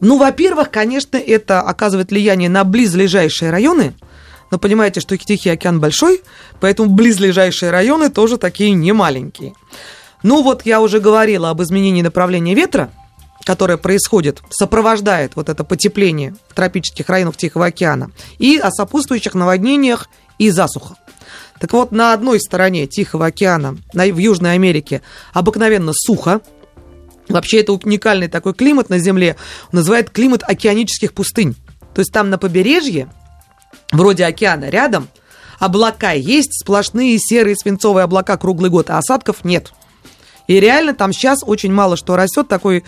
Ну, 0.00 0.18
во-первых, 0.18 0.70
конечно, 0.70 1.16
это 1.16 1.60
оказывает 1.60 2.10
влияние 2.10 2.48
на 2.48 2.64
близлежащие 2.64 3.50
районы. 3.50 3.94
Но 4.50 4.58
понимаете, 4.58 5.00
что 5.00 5.16
Тихий 5.16 5.50
океан 5.50 5.80
большой, 5.80 6.22
поэтому 6.60 6.90
близлежащие 6.90 7.70
районы 7.70 8.10
тоже 8.10 8.36
такие 8.38 8.72
немаленькие. 8.72 9.54
Ну 10.22 10.42
вот 10.42 10.64
я 10.64 10.80
уже 10.80 11.00
говорила 11.00 11.50
об 11.50 11.62
изменении 11.62 12.02
направления 12.02 12.54
ветра, 12.54 12.90
которое 13.44 13.76
происходит, 13.76 14.42
сопровождает 14.50 15.36
вот 15.36 15.48
это 15.48 15.64
потепление 15.64 16.34
в 16.48 16.54
тропических 16.54 17.08
районах 17.08 17.36
Тихого 17.36 17.66
океана, 17.66 18.10
и 18.38 18.58
о 18.58 18.70
сопутствующих 18.70 19.34
наводнениях 19.34 20.08
и 20.38 20.50
засуха. 20.50 20.96
Так 21.60 21.72
вот, 21.72 21.92
на 21.92 22.12
одной 22.12 22.40
стороне 22.40 22.86
Тихого 22.86 23.26
океана, 23.26 23.76
на- 23.92 24.06
в 24.06 24.18
Южной 24.18 24.54
Америке, 24.54 25.02
обыкновенно 25.32 25.92
сухо. 25.94 26.40
Вообще, 27.28 27.60
это 27.60 27.72
уникальный 27.72 28.28
такой 28.28 28.54
климат 28.54 28.90
на 28.90 28.98
Земле. 28.98 29.36
Называют 29.72 30.10
климат 30.10 30.42
океанических 30.42 31.12
пустынь. 31.14 31.54
То 31.94 32.00
есть 32.00 32.12
там 32.12 32.28
на 32.28 32.38
побережье, 32.38 33.08
вроде 33.92 34.24
океана 34.24 34.68
рядом, 34.68 35.08
облака 35.58 36.10
есть, 36.10 36.60
сплошные 36.60 37.18
серые 37.18 37.56
свинцовые 37.56 38.04
облака 38.04 38.36
круглый 38.36 38.70
год, 38.70 38.90
а 38.90 38.98
осадков 38.98 39.44
нет. 39.44 39.72
И 40.46 40.60
реально 40.60 40.94
там 40.94 41.12
сейчас 41.12 41.40
очень 41.44 41.72
мало 41.72 41.96
что 41.96 42.16
растет. 42.16 42.48
Такой, 42.48 42.84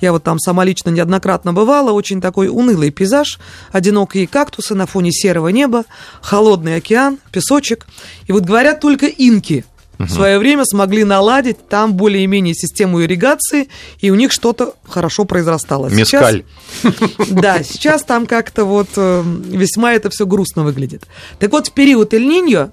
я 0.00 0.12
вот 0.12 0.24
там 0.24 0.38
сама 0.38 0.64
лично 0.64 0.90
неоднократно 0.90 1.52
бывала, 1.52 1.92
очень 1.92 2.20
такой 2.20 2.48
унылый 2.48 2.90
пейзаж. 2.90 3.38
Одинокие 3.72 4.26
кактусы 4.26 4.74
на 4.74 4.86
фоне 4.86 5.12
серого 5.12 5.48
неба, 5.48 5.84
холодный 6.20 6.76
океан, 6.76 7.18
песочек. 7.32 7.86
И 8.26 8.32
вот 8.32 8.44
говорят, 8.44 8.80
только 8.80 9.06
инки 9.06 9.64
в 9.98 10.08
свое 10.10 10.38
время 10.38 10.64
смогли 10.64 11.02
наладить 11.02 11.68
там 11.68 11.94
более-менее 11.94 12.54
систему 12.54 13.02
ирригации, 13.02 13.68
и 13.98 14.10
у 14.10 14.14
них 14.14 14.30
что-то 14.30 14.74
хорошо 14.88 15.24
произрастало. 15.24 15.90
Сейчас- 15.90 16.34
Мескаль. 16.34 16.44
да, 17.30 17.62
сейчас 17.64 18.04
там 18.04 18.26
как-то 18.26 18.64
вот 18.64 18.88
э, 18.94 19.22
весьма 19.48 19.94
это 19.94 20.08
все 20.10 20.24
грустно 20.24 20.62
выглядит. 20.62 21.08
Так 21.40 21.50
вот, 21.50 21.66
в 21.68 21.72
период 21.72 22.14
Эль-Ниньо 22.14 22.70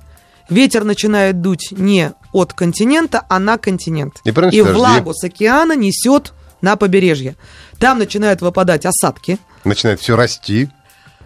ветер 0.49 0.83
начинает 0.83 1.41
дуть 1.41 1.69
не 1.71 2.13
от 2.33 2.53
континента, 2.53 3.25
а 3.29 3.39
на 3.39 3.57
континент. 3.57 4.15
И 4.23 4.29
И 4.29 4.61
влагу 4.61 5.13
с 5.13 5.23
океана 5.23 5.75
несет 5.75 6.33
на 6.61 6.75
побережье. 6.75 7.35
Там 7.79 7.99
начинают 7.99 8.41
выпадать 8.41 8.85
осадки. 8.85 9.37
Начинает 9.63 9.99
все 9.99 10.15
расти. 10.15 10.69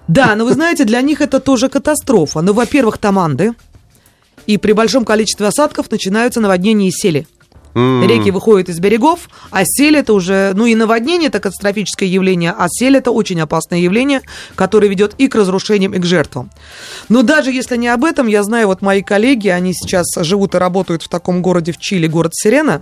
Да, 0.08 0.36
но 0.36 0.46
вы 0.46 0.54
знаете, 0.54 0.86
для 0.86 1.02
них 1.02 1.22
это 1.22 1.40
тоже 1.40 1.70
катастрофа. 1.70 2.42
Ну, 2.42 2.54
во-первых, 2.54 2.98
там 2.98 3.20
Анды. 3.20 3.54
И 4.48 4.58
при 4.58 4.72
большом 4.72 5.06
количестве 5.06 5.46
осадков 5.48 5.92
начинаются 5.92 6.40
наводнения 6.40 6.88
и 6.88 6.92
сели. 6.92 7.28
М, 7.76 8.04
Реки 8.08 8.32
выходят 8.32 8.70
из 8.70 8.80
берегов, 8.80 9.30
а 9.52 9.64
сель 9.66 9.98
это 9.98 10.14
уже, 10.14 10.54
ну 10.56 10.66
и 10.66 10.76
наводнение 10.76 11.28
это 11.28 11.40
катастрофическое 11.40 12.08
явление, 12.08 12.54
а 12.58 12.68
сель 12.70 12.98
это 12.98 13.12
очень 13.12 13.40
опасное 13.42 13.80
явление, 13.80 14.22
которое 14.56 14.88
ведет 14.88 15.14
и 15.18 15.28
к 15.28 15.36
разрушениям, 15.36 15.94
и 15.94 16.00
к 16.00 16.06
жертвам. 16.06 16.50
Но 17.10 17.22
даже 17.22 17.52
если 17.52 17.78
не 17.78 17.88
об 17.88 18.06
этом, 18.06 18.28
я 18.28 18.44
знаю, 18.44 18.68
вот 18.68 18.82
мои 18.82 19.02
коллеги, 19.02 19.50
они 19.50 19.74
сейчас 19.74 20.08
живут 20.26 20.56
и 20.56 20.58
работают 20.58 21.04
в 21.04 21.10
таком 21.10 21.42
городе 21.42 21.72
в 21.72 21.78
Чили, 21.78 22.08
город 22.08 22.32
Сирена, 22.34 22.82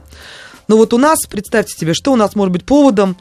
Но 0.67 0.75
вот 0.75 0.93
у 0.93 0.97
нас, 0.97 1.19
представьте 1.29 1.73
себе, 1.77 1.93
что 1.93 2.11
у 2.11 2.17
нас 2.17 2.35
может 2.35 2.51
быть 2.51 2.65
поводом 2.65 3.15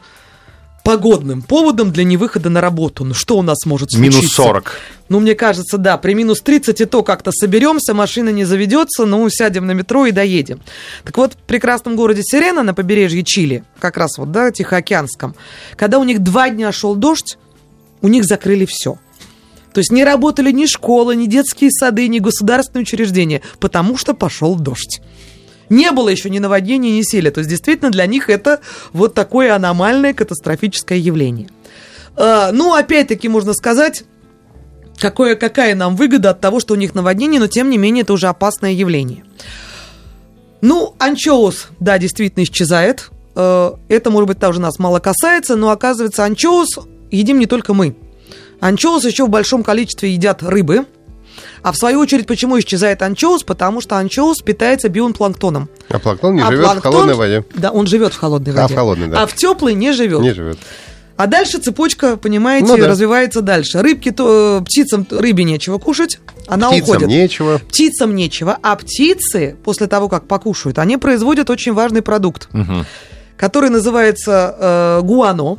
погодным 0.87 1.41
поводом 1.41 1.91
для 1.91 2.05
невыхода 2.05 2.49
на 2.49 2.61
работу. 2.61 3.03
Ну 3.03 3.13
что 3.13 3.37
у 3.37 3.41
нас 3.41 3.65
может 3.65 3.91
случиться? 3.91 4.19
Минус 4.19 4.33
40. 4.33 4.71
Ну, 5.09 5.19
мне 5.19 5.35
кажется, 5.35 5.77
да, 5.77 5.97
при 5.97 6.13
минус 6.13 6.39
30 6.39 6.79
и 6.79 6.85
то 6.85 7.03
как-то 7.03 7.33
соберемся, 7.33 7.93
машина 7.93 8.29
не 8.29 8.45
заведется, 8.45 9.05
ну, 9.05 9.27
сядем 9.29 9.67
на 9.67 9.71
метро 9.71 10.05
и 10.05 10.11
доедем. 10.11 10.61
Так 11.03 11.17
вот, 11.17 11.33
в 11.33 11.37
прекрасном 11.39 11.97
городе 11.97 12.21
Сирена 12.23 12.63
на 12.63 12.73
побережье 12.73 13.23
Чили, 13.25 13.65
как 13.79 13.97
раз 13.97 14.17
вот, 14.17 14.31
да, 14.31 14.49
Тихоокеанском, 14.49 15.35
когда 15.75 15.99
у 15.99 16.05
них 16.05 16.23
два 16.23 16.49
дня 16.49 16.71
шел 16.71 16.95
дождь, 16.95 17.37
у 18.01 18.07
них 18.07 18.23
закрыли 18.23 18.63
все. 18.63 18.97
То 19.73 19.79
есть 19.79 19.91
не 19.91 20.05
работали 20.05 20.53
ни 20.53 20.67
школы, 20.67 21.17
ни 21.17 21.25
детские 21.25 21.69
сады, 21.69 22.07
ни 22.07 22.19
государственные 22.19 22.83
учреждения, 22.83 23.41
потому 23.59 23.97
что 23.97 24.13
пошел 24.13 24.55
дождь 24.55 25.01
не 25.69 25.91
было 25.91 26.09
еще 26.09 26.29
ни 26.29 26.39
наводнения, 26.39 26.91
ни 26.91 27.01
сели. 27.01 27.29
То 27.29 27.39
есть, 27.39 27.49
действительно, 27.49 27.91
для 27.91 28.05
них 28.05 28.29
это 28.29 28.59
вот 28.93 29.13
такое 29.13 29.53
аномальное 29.55 30.13
катастрофическое 30.13 30.97
явление. 30.97 31.49
А, 32.15 32.51
ну, 32.51 32.73
опять-таки, 32.73 33.27
можно 33.27 33.53
сказать, 33.53 34.03
какое, 34.97 35.35
какая 35.35 35.75
нам 35.75 35.95
выгода 35.95 36.31
от 36.31 36.41
того, 36.41 36.59
что 36.59 36.73
у 36.73 36.77
них 36.77 36.95
наводнение, 36.95 37.39
но, 37.39 37.47
тем 37.47 37.69
не 37.69 37.77
менее, 37.77 38.03
это 38.03 38.13
уже 38.13 38.27
опасное 38.27 38.71
явление. 38.71 39.23
Ну, 40.61 40.95
анчоус, 40.99 41.67
да, 41.79 41.97
действительно 41.97 42.43
исчезает. 42.43 43.09
А, 43.35 43.77
это, 43.89 44.09
может 44.09 44.27
быть, 44.27 44.39
тоже 44.39 44.61
нас 44.61 44.79
мало 44.79 44.99
касается, 44.99 45.55
но, 45.55 45.69
оказывается, 45.69 46.23
анчоус 46.23 46.79
едим 47.11 47.39
не 47.39 47.45
только 47.45 47.73
мы. 47.73 47.95
Анчоус 48.59 49.05
еще 49.05 49.25
в 49.25 49.29
большом 49.29 49.63
количестве 49.63 50.13
едят 50.13 50.41
рыбы– 50.43 50.85
а 51.67 51.73
в 51.73 51.75
свою 51.75 51.99
очередь, 51.99 52.27
почему 52.27 52.57
исчезает 52.59 53.01
анчоус? 53.01 53.43
Потому 53.43 53.81
что 53.81 53.97
анчоус 53.97 54.37
питается 54.41 54.87
биопланктоном. 54.87 55.67
А 55.89 55.99
планктон 55.99 56.35
не 56.35 56.41
а 56.41 56.47
живет 56.47 56.63
планктон, 56.63 56.91
в 56.91 56.95
холодной 56.95 57.15
воде? 57.15 57.45
Да, 57.55 57.71
он 57.71 57.87
живет 57.87 58.13
в 58.13 58.17
холодной 58.17 58.53
воде. 58.53 58.63
А 58.63 58.67
в 58.69 58.73
холодной, 58.73 59.07
да. 59.09 59.23
А 59.23 59.27
в 59.27 59.35
теплой 59.35 59.73
не 59.73 59.91
живет. 59.91 60.21
Не 60.21 60.33
живет. 60.33 60.57
А 61.17 61.27
дальше 61.27 61.57
цепочка, 61.57 62.15
понимаете, 62.15 62.67
ну, 62.67 62.77
да. 62.77 62.87
развивается 62.87 63.41
дальше. 63.41 63.81
Рыбки, 63.81 64.11
то, 64.11 64.63
птицам 64.65 65.05
рыбе 65.09 65.43
нечего 65.43 65.77
кушать, 65.77 66.21
она 66.47 66.69
Птицам 66.69 66.89
уходит. 66.89 67.09
нечего. 67.09 67.57
Птицам 67.57 68.15
нечего. 68.15 68.57
А 68.63 68.73
птицы, 68.77 69.57
после 69.65 69.87
того, 69.87 70.07
как 70.07 70.25
покушают, 70.25 70.79
они 70.79 70.95
производят 70.95 71.49
очень 71.49 71.73
важный 71.73 72.01
продукт, 72.01 72.47
угу. 72.53 72.85
который 73.35 73.71
называется 73.71 74.55
э, 74.57 75.01
гуано 75.03 75.57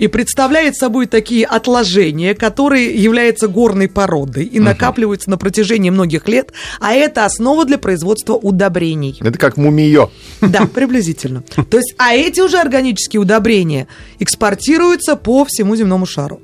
и 0.00 0.06
представляет 0.06 0.76
собой 0.76 1.04
такие 1.06 1.44
отложения, 1.44 2.34
которые 2.34 2.94
являются 2.94 3.48
горной 3.48 3.86
породой 3.86 4.44
и 4.44 4.58
накапливаются 4.58 5.28
на 5.28 5.36
протяжении 5.36 5.90
многих 5.90 6.26
лет, 6.26 6.54
а 6.80 6.94
это 6.94 7.26
основа 7.26 7.66
для 7.66 7.76
производства 7.76 8.32
удобрений. 8.32 9.18
Это 9.20 9.38
как 9.38 9.58
мумиё. 9.58 10.10
Да, 10.40 10.64
приблизительно. 10.74 11.42
То 11.70 11.76
есть, 11.76 11.94
а 11.98 12.14
эти 12.14 12.40
уже 12.40 12.58
органические 12.58 13.20
удобрения 13.20 13.88
экспортируются 14.18 15.16
по 15.16 15.44
всему 15.44 15.76
земному 15.76 16.06
шару. 16.06 16.40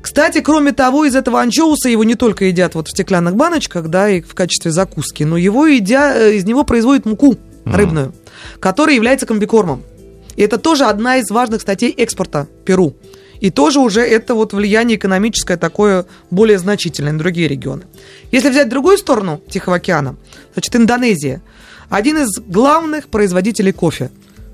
Кстати, 0.00 0.40
кроме 0.40 0.72
того, 0.72 1.04
из 1.04 1.14
этого 1.14 1.40
анчоуса 1.40 1.88
его 1.88 2.02
не 2.02 2.16
только 2.16 2.46
едят 2.46 2.74
вот 2.74 2.88
в 2.88 2.90
стеклянных 2.90 3.36
баночках, 3.36 3.86
да, 3.86 4.10
и 4.10 4.22
в 4.22 4.34
качестве 4.34 4.72
закуски, 4.72 5.22
но 5.22 5.36
его 5.36 5.68
едят, 5.68 6.16
э, 6.16 6.34
из 6.34 6.44
него 6.44 6.64
производят 6.64 7.06
муку 7.06 7.36
рыбную, 7.64 8.08
mm. 8.08 8.58
которая 8.58 8.96
является 8.96 9.24
комбикормом. 9.24 9.84
И 10.36 10.42
это 10.42 10.58
тоже 10.58 10.84
одна 10.84 11.18
из 11.18 11.30
важных 11.30 11.60
статей 11.62 11.90
экспорта 11.96 12.48
Перу. 12.64 12.94
И 13.40 13.50
тоже 13.50 13.80
уже 13.80 14.02
это 14.02 14.34
вот 14.34 14.52
влияние 14.52 14.96
экономическое 14.96 15.56
такое 15.56 16.06
более 16.30 16.58
значительное 16.58 17.12
на 17.12 17.18
другие 17.18 17.48
регионы. 17.48 17.82
Если 18.30 18.48
взять 18.50 18.68
другую 18.68 18.98
сторону 18.98 19.40
Тихого 19.48 19.76
океана, 19.76 20.16
значит, 20.52 20.76
Индонезия. 20.76 21.42
Один 21.88 22.18
из 22.18 22.38
главных 22.38 23.08
производителей 23.08 23.72
кофе. 23.72 24.10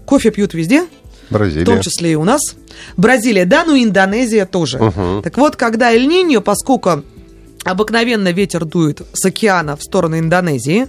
Кофе 0.07 0.31
пьют 0.31 0.55
везде, 0.55 0.87
Бразилия. 1.31 1.65
В 1.65 1.67
том 1.67 1.81
числе 1.81 2.13
и 2.13 2.15
у 2.15 2.25
нас. 2.25 2.41
Бразилия, 2.97 3.45
да, 3.45 3.65
ну 3.65 3.75
и 3.75 3.85
Индонезия 3.85 4.47
тоже. 4.47 4.79
Угу. 4.79 5.23
Так 5.23 5.37
вот, 5.37 5.57
когда 5.57 5.93
Эль-Ниньо, 5.93 6.41
поскольку 6.41 7.03
обыкновенно 7.65 8.33
ветер 8.33 8.65
дует 8.65 9.03
с 9.13 9.25
океана 9.25 9.77
в 9.77 9.83
сторону 9.83 10.19
Индонезии, 10.19 10.89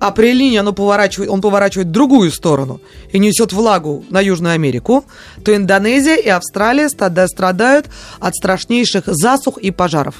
а 0.00 0.10
при 0.10 0.32
линии 0.32 0.58
оно 0.58 0.72
поворачивает, 0.72 1.30
он 1.30 1.40
поворачивает 1.40 1.88
в 1.88 1.92
другую 1.92 2.32
сторону 2.32 2.80
и 3.12 3.18
несет 3.18 3.52
влагу 3.52 4.04
на 4.10 4.20
Южную 4.20 4.54
Америку, 4.54 5.04
то 5.44 5.54
Индонезия 5.54 6.16
и 6.16 6.28
Австралия 6.28 6.88
страдают 6.88 7.86
от 8.18 8.34
страшнейших 8.34 9.04
засух 9.06 9.58
и 9.58 9.70
пожаров. 9.70 10.16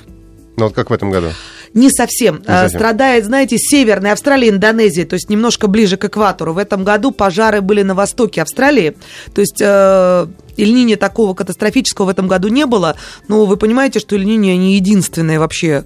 Ну 0.56 0.64
вот 0.64 0.74
как 0.74 0.90
в 0.90 0.92
этом 0.92 1.10
году? 1.10 1.28
Не 1.72 1.88
совсем. 1.90 2.40
Не 2.40 2.44
совсем. 2.44 2.78
Страдает, 2.78 3.24
знаете, 3.24 3.56
Северная 3.58 4.12
Австралия, 4.12 4.50
Индонезия, 4.50 5.06
то 5.06 5.14
есть 5.14 5.30
немножко 5.30 5.68
ближе 5.68 5.96
к 5.96 6.04
экватору. 6.04 6.52
В 6.52 6.58
этом 6.58 6.84
году 6.84 7.12
пожары 7.12 7.60
были 7.62 7.82
на 7.82 7.94
востоке 7.94 8.42
Австралии. 8.42 8.96
То 9.32 9.40
есть 9.40 9.60
э, 9.60 10.26
Ильнине 10.56 10.96
такого 10.96 11.34
катастрофического 11.34 12.06
в 12.06 12.08
этом 12.08 12.28
году 12.28 12.48
не 12.48 12.66
было. 12.66 12.96
Но 13.28 13.46
вы 13.46 13.56
понимаете, 13.56 14.00
что 14.00 14.16
Ильнине 14.16 14.56
не 14.56 14.74
единственное 14.74 15.38
вообще 15.38 15.84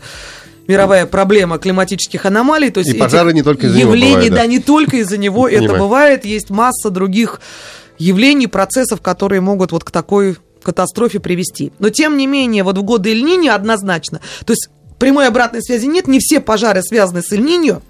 мировая 0.66 1.06
проблема 1.06 1.58
климатических 1.58 2.24
аномалий. 2.26 2.70
То 2.70 2.80
есть 2.80 2.94
и 2.94 2.98
пожары 2.98 3.32
не 3.32 3.42
только 3.42 3.66
из-за 3.66 3.78
явлений, 3.78 4.06
него 4.06 4.14
бывает, 4.14 4.30
да. 4.30 4.36
да, 4.36 4.46
не 4.46 4.58
только 4.60 4.96
из-за 4.98 5.16
него 5.16 5.48
это 5.48 5.74
бывает. 5.74 6.24
Есть 6.24 6.50
масса 6.50 6.90
других 6.90 7.40
явлений, 7.98 8.46
процессов, 8.46 9.00
которые 9.00 9.40
могут 9.40 9.72
вот 9.72 9.84
к 9.84 9.90
такой 9.90 10.36
катастрофе 10.62 11.20
привести. 11.20 11.72
Но 11.78 11.90
тем 11.90 12.16
не 12.16 12.26
менее, 12.26 12.64
вот 12.64 12.78
в 12.78 12.82
годы 12.82 13.10
Эль-Ниньо 13.10 13.54
однозначно, 13.54 14.20
то 14.44 14.52
есть 14.52 14.68
прямой 14.98 15.28
обратной 15.28 15.62
связи 15.62 15.86
нет, 15.86 16.06
не 16.06 16.18
все 16.18 16.40
пожары 16.40 16.82
связаны 16.82 17.22
с 17.22 17.30
Эль-Ниньо, 17.32 17.82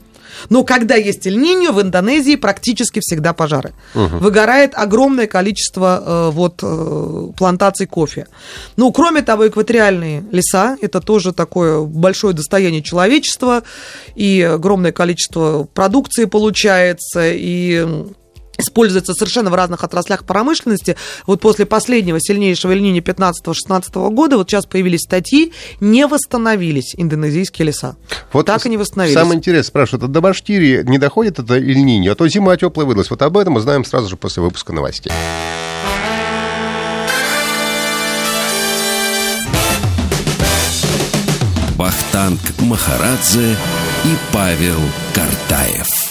но 0.50 0.64
когда 0.64 0.94
есть 0.94 1.26
эль 1.26 1.34
в 1.44 1.80
Индонезии 1.80 2.36
практически 2.36 3.00
всегда 3.00 3.32
пожары. 3.32 3.74
Угу. 3.94 4.18
Выгорает 4.18 4.72
огромное 4.74 5.26
количество 5.26 6.02
э, 6.04 6.30
вот, 6.30 6.60
э, 6.62 7.28
плантаций 7.36 7.86
кофе. 7.86 8.26
Ну, 8.76 8.92
кроме 8.92 9.22
того, 9.22 9.48
экваториальные 9.48 10.24
леса, 10.30 10.76
это 10.80 11.00
тоже 11.00 11.32
такое 11.32 11.80
большое 11.80 12.34
достояние 12.34 12.82
человечества, 12.82 13.62
и 14.14 14.40
огромное 14.42 14.92
количество 14.92 15.64
продукции 15.64 16.24
получается, 16.24 17.30
и 17.32 17.86
используется 18.58 19.14
совершенно 19.14 19.50
в 19.50 19.54
разных 19.54 19.84
отраслях 19.84 20.24
промышленности. 20.24 20.96
Вот 21.26 21.40
после 21.40 21.66
последнего 21.66 22.20
сильнейшего 22.20 22.72
льнини 22.72 23.00
15-16 23.00 24.10
года, 24.10 24.36
вот 24.36 24.50
сейчас 24.50 24.66
появились 24.66 25.00
статьи, 25.00 25.52
не 25.80 26.06
восстановились 26.06 26.94
индонезийские 26.96 27.66
леса. 27.66 27.96
Вот 28.32 28.46
так 28.46 28.64
и 28.66 28.68
не 28.68 28.76
восстановились. 28.76 29.18
Самое 29.18 29.38
интересное, 29.38 29.68
спрашивают, 29.68 30.04
а 30.04 30.08
до 30.08 30.20
Башкирии 30.20 30.82
не 30.84 30.98
доходит 30.98 31.38
это 31.38 31.58
льнини, 31.58 32.08
а 32.08 32.14
то 32.14 32.28
зима 32.28 32.56
теплая 32.56 32.86
выдалась. 32.86 33.10
Вот 33.10 33.22
об 33.22 33.36
этом 33.36 33.54
мы 33.54 33.60
знаем 33.60 33.84
сразу 33.84 34.08
же 34.08 34.16
после 34.16 34.42
выпуска 34.42 34.72
новостей. 34.72 35.12
Вахтанг 41.76 42.40
Махарадзе 42.60 43.56
и 44.04 44.16
Павел 44.32 44.80
Картаев. 45.12 46.03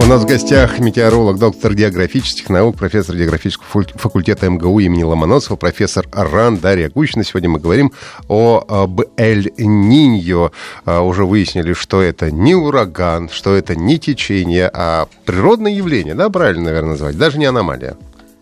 У 0.00 0.06
нас 0.06 0.22
в 0.22 0.26
гостях 0.26 0.78
метеоролог, 0.78 1.38
доктор 1.38 1.74
географических 1.74 2.48
наук, 2.48 2.76
профессор 2.76 3.16
географического 3.16 3.84
факультета 3.94 4.48
МГУ 4.48 4.78
имени 4.78 5.02
Ломоносова, 5.02 5.56
профессор 5.56 6.06
Аран 6.12 6.56
Дарья 6.56 6.88
Гущина. 6.88 7.24
Сегодня 7.24 7.50
мы 7.50 7.58
говорим 7.58 7.92
о, 8.28 8.64
об 8.66 9.00
Эль-Ниньо. 9.16 10.52
А, 10.84 11.02
уже 11.02 11.24
выяснили, 11.24 11.72
что 11.72 12.00
это 12.00 12.30
не 12.30 12.54
ураган, 12.54 13.28
что 13.28 13.54
это 13.54 13.74
не 13.74 13.98
течение, 13.98 14.70
а 14.72 15.08
природное 15.26 15.72
явление, 15.72 16.14
да, 16.14 16.30
правильно, 16.30 16.66
наверное, 16.66 16.90
назвать, 16.92 17.18
даже 17.18 17.38
не 17.38 17.46
аномалия. 17.46 17.96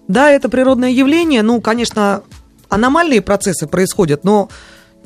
Да, 0.06 0.30
это 0.30 0.48
природное 0.48 0.90
явление. 0.90 1.42
Ну, 1.42 1.60
конечно, 1.60 2.22
аномальные 2.68 3.22
процессы 3.22 3.66
происходят, 3.66 4.24
но 4.24 4.48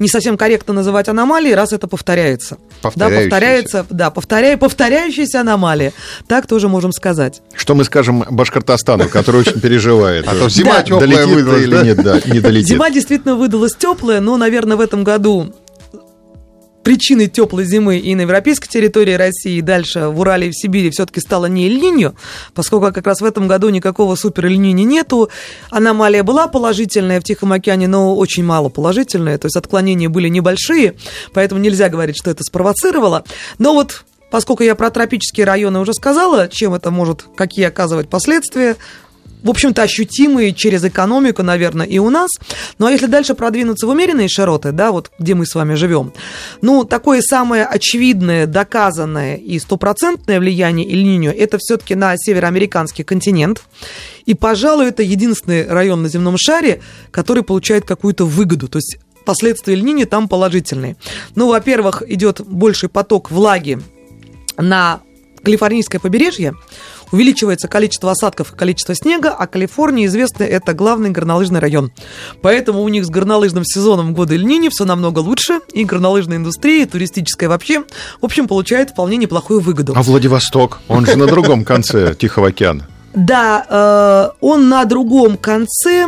не 0.00 0.08
совсем 0.08 0.36
корректно 0.36 0.74
называть 0.74 1.08
аномалией, 1.08 1.54
раз 1.54 1.72
это 1.72 1.86
повторяется. 1.86 2.58
Да, 2.96 3.08
повторяется, 3.08 3.86
да, 3.90 4.10
повторяя, 4.10 4.56
повторяющаяся 4.56 5.42
аномалия. 5.42 5.92
Так 6.26 6.46
тоже 6.48 6.68
можем 6.68 6.92
сказать. 6.92 7.42
Что 7.54 7.74
мы 7.74 7.84
скажем 7.84 8.24
Башкортостану, 8.28 9.08
который 9.08 9.42
очень 9.42 9.60
переживает. 9.60 10.26
А 10.26 10.34
то 10.34 10.48
зима 10.48 10.82
теплая 10.82 11.26
выдалась, 11.26 11.62
или 11.62 11.84
нет, 11.84 12.02
да, 12.02 12.20
не 12.24 12.40
долетит. 12.40 12.68
Зима 12.68 12.90
действительно 12.90 13.36
выдалась 13.36 13.76
теплая, 13.76 14.20
но, 14.20 14.36
наверное, 14.36 14.76
в 14.76 14.80
этом 14.80 15.04
году 15.04 15.54
причиной 16.82 17.28
теплой 17.28 17.64
зимы 17.64 17.98
и 17.98 18.14
на 18.14 18.22
европейской 18.22 18.68
территории 18.68 19.12
России, 19.12 19.58
и 19.58 19.62
дальше 19.62 20.08
в 20.08 20.20
Урале 20.20 20.48
и 20.48 20.50
в 20.50 20.54
Сибири 20.54 20.90
все-таки 20.90 21.20
стало 21.20 21.46
не 21.46 21.66
эль 21.66 21.80
поскольку 22.54 22.92
как 22.92 23.06
раз 23.06 23.20
в 23.20 23.24
этом 23.24 23.48
году 23.48 23.68
никакого 23.68 24.14
супер 24.14 24.46
эль 24.46 24.58
нету. 24.58 25.30
Аномалия 25.70 26.22
была 26.22 26.48
положительная 26.48 27.20
в 27.20 27.24
Тихом 27.24 27.52
океане, 27.52 27.88
но 27.88 28.16
очень 28.16 28.44
мало 28.44 28.68
положительная, 28.68 29.38
то 29.38 29.46
есть 29.46 29.56
отклонения 29.56 30.08
были 30.08 30.28
небольшие, 30.28 30.94
поэтому 31.32 31.60
нельзя 31.60 31.88
говорить, 31.88 32.16
что 32.16 32.30
это 32.30 32.42
спровоцировало. 32.44 33.24
Но 33.58 33.74
вот 33.74 34.04
Поскольку 34.30 34.62
я 34.62 34.76
про 34.76 34.90
тропические 34.90 35.44
районы 35.44 35.80
уже 35.80 35.92
сказала, 35.92 36.46
чем 36.48 36.74
это 36.74 36.92
может, 36.92 37.24
какие 37.36 37.64
оказывать 37.64 38.08
последствия, 38.08 38.76
в 39.42 39.50
общем-то, 39.50 39.83
ощутимые 39.83 40.53
через 40.53 40.85
экономику, 40.85 41.42
наверное, 41.42 41.87
и 41.87 41.98
у 41.98 42.11
нас. 42.11 42.31
Ну, 42.79 42.87
а 42.87 42.92
если 42.92 43.07
дальше 43.07 43.35
продвинуться 43.35 43.87
в 43.87 43.90
умеренные 43.90 44.29
широты, 44.29 44.72
да, 44.72 44.92
вот 44.92 45.11
где 45.18 45.35
мы 45.35 45.46
с 45.46 45.55
вами 45.55 45.74
живем, 45.74 46.12
ну, 46.62 46.85
такое 46.85 47.20
самое 47.22 47.64
очевидное, 47.64 48.46
доказанное 48.46 49.37
и 49.37 49.59
стопроцентное 49.59 50.40
влияние 50.40 50.87
Иль-Ниньо 50.87 51.33
это 51.33 51.59
все-таки 51.59 51.94
на 51.94 52.16
североамериканский 52.16 53.05
континент. 53.05 53.62
И, 54.26 54.35
пожалуй, 54.35 54.88
это 54.88 55.03
единственный 55.03 55.66
район 55.66 56.03
на 56.03 56.09
земном 56.09 56.37
шаре, 56.38 56.81
который 57.11 57.42
получает 57.42 57.85
какую-то 57.85 58.26
выгоду. 58.26 58.68
То 58.68 58.79
есть 58.79 58.98
последствия 59.24 59.74
Эльнини 59.74 60.05
там 60.05 60.29
положительные. 60.29 60.96
Ну, 61.35 61.48
во-первых, 61.48 62.03
идет 62.07 62.40
больший 62.40 62.88
поток 62.88 63.31
влаги 63.31 63.79
на 64.57 65.00
Калифорнийское 65.42 66.00
побережье, 66.00 66.55
увеличивается 67.12 67.68
количество 67.68 68.11
осадков 68.11 68.53
и 68.53 68.57
количество 68.57 68.94
снега, 68.94 69.31
а 69.31 69.46
Калифорния, 69.46 70.07
известно, 70.07 70.44
это 70.44 70.75
главный 70.75 71.11
горнолыжный 71.11 71.61
район. 71.61 71.92
Поэтому 72.42 72.83
у 72.83 72.88
них 72.88 73.05
с 73.05 73.09
горнолыжным 73.09 73.64
сезоном 73.64 74.12
в 74.12 74.16
годы 74.16 74.35
Эльнини 74.35 74.68
все 74.68 74.85
намного 74.85 75.20
лучше, 75.20 75.61
и 75.73 75.85
горнолыжная 75.85 76.38
индустрия, 76.38 76.83
и 76.83 76.87
туристическая 76.87 77.49
вообще, 77.49 77.85
в 78.20 78.25
общем, 78.25 78.49
получает 78.49 78.90
вполне 78.90 79.16
неплохую 79.16 79.61
выгоду. 79.61 79.92
А 79.96 80.03
Владивосток? 80.03 80.81
Он 80.88 81.07
же 81.07 81.16
на 81.16 81.27
другом 81.27 81.64
конце 81.64 82.14
Тихого 82.14 82.49
океана. 82.49 82.87
Да, 83.14 83.66
э, 83.68 84.37
он 84.40 84.68
на 84.68 84.85
другом 84.85 85.37
конце, 85.37 86.07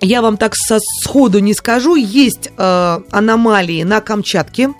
я 0.00 0.22
вам 0.22 0.36
так 0.36 0.54
со 0.54 0.78
сходу 0.78 1.40
не 1.40 1.52
скажу, 1.52 1.96
есть 1.96 2.50
э, 2.56 2.98
аномалии 3.10 3.82
на 3.82 4.00
Камчатке, 4.00 4.70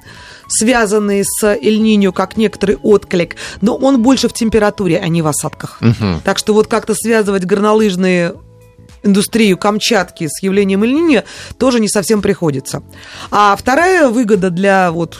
связанные 0.50 1.24
с 1.24 1.44
Эль-Ниньо, 1.44 2.12
как 2.12 2.36
некоторый 2.36 2.76
отклик, 2.76 3.36
но 3.60 3.76
он 3.76 4.02
больше 4.02 4.28
в 4.28 4.32
температуре, 4.32 4.98
а 4.98 5.08
не 5.08 5.22
в 5.22 5.26
осадках. 5.26 5.78
Мгм. 5.80 6.20
Так 6.24 6.38
что 6.38 6.52
вот 6.52 6.66
как-то 6.66 6.94
связывать 6.94 7.44
горнолыжные 7.44 8.34
индустрию 9.02 9.56
Камчатки 9.56 10.28
с 10.28 10.42
явлением 10.42 10.82
Эль-Ниньо 10.82 11.24
тоже 11.58 11.80
не 11.80 11.88
совсем 11.88 12.20
приходится. 12.20 12.82
А 13.30 13.56
вторая 13.56 14.08
выгода 14.08 14.50
для 14.50 14.92
вот 14.92 15.18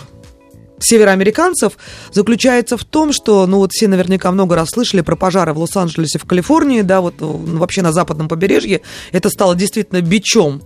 североамериканцев 0.80 1.74
заключается 2.12 2.76
в 2.76 2.84
том, 2.84 3.12
что, 3.12 3.46
ну 3.46 3.58
вот 3.58 3.72
все 3.72 3.86
наверняка 3.88 4.30
много 4.32 4.56
раз 4.56 4.70
слышали 4.70 5.02
про 5.02 5.16
пожары 5.16 5.52
в 5.52 5.58
Лос-Анджелесе, 5.58 6.18
в 6.18 6.24
Калифорнии, 6.24 6.82
да, 6.82 7.00
вот 7.00 7.14
ну, 7.20 7.58
вообще 7.58 7.82
на 7.82 7.92
западном 7.92 8.28
побережье, 8.28 8.80
это 9.12 9.30
стало 9.30 9.54
действительно 9.54 10.00
бичом 10.00 10.62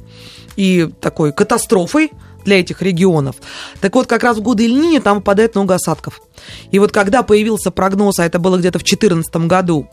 и 0.57 0.89
такой 1.01 1.33
катастрофой 1.33 2.13
для 2.45 2.61
этих 2.61 2.83
регионов. 2.83 3.37
Так 3.81 3.95
вот, 3.95 4.07
как 4.07 4.23
раз 4.23 4.39
в 4.39 4.43
годы 4.43 4.67
Ильнини 4.67 4.99
там 4.99 5.19
выпадает 5.19 5.55
много 5.55 5.75
осадков. 5.75 6.21
И 6.71 6.79
вот 6.79 6.93
когда 6.93 7.23
появился 7.23 7.71
прогноз, 7.71 8.19
а 8.19 8.27
это 8.27 8.39
было 8.39 8.59
где-то 8.59 8.79
в 8.79 8.83
2014 8.83 9.37
году, 9.49 9.89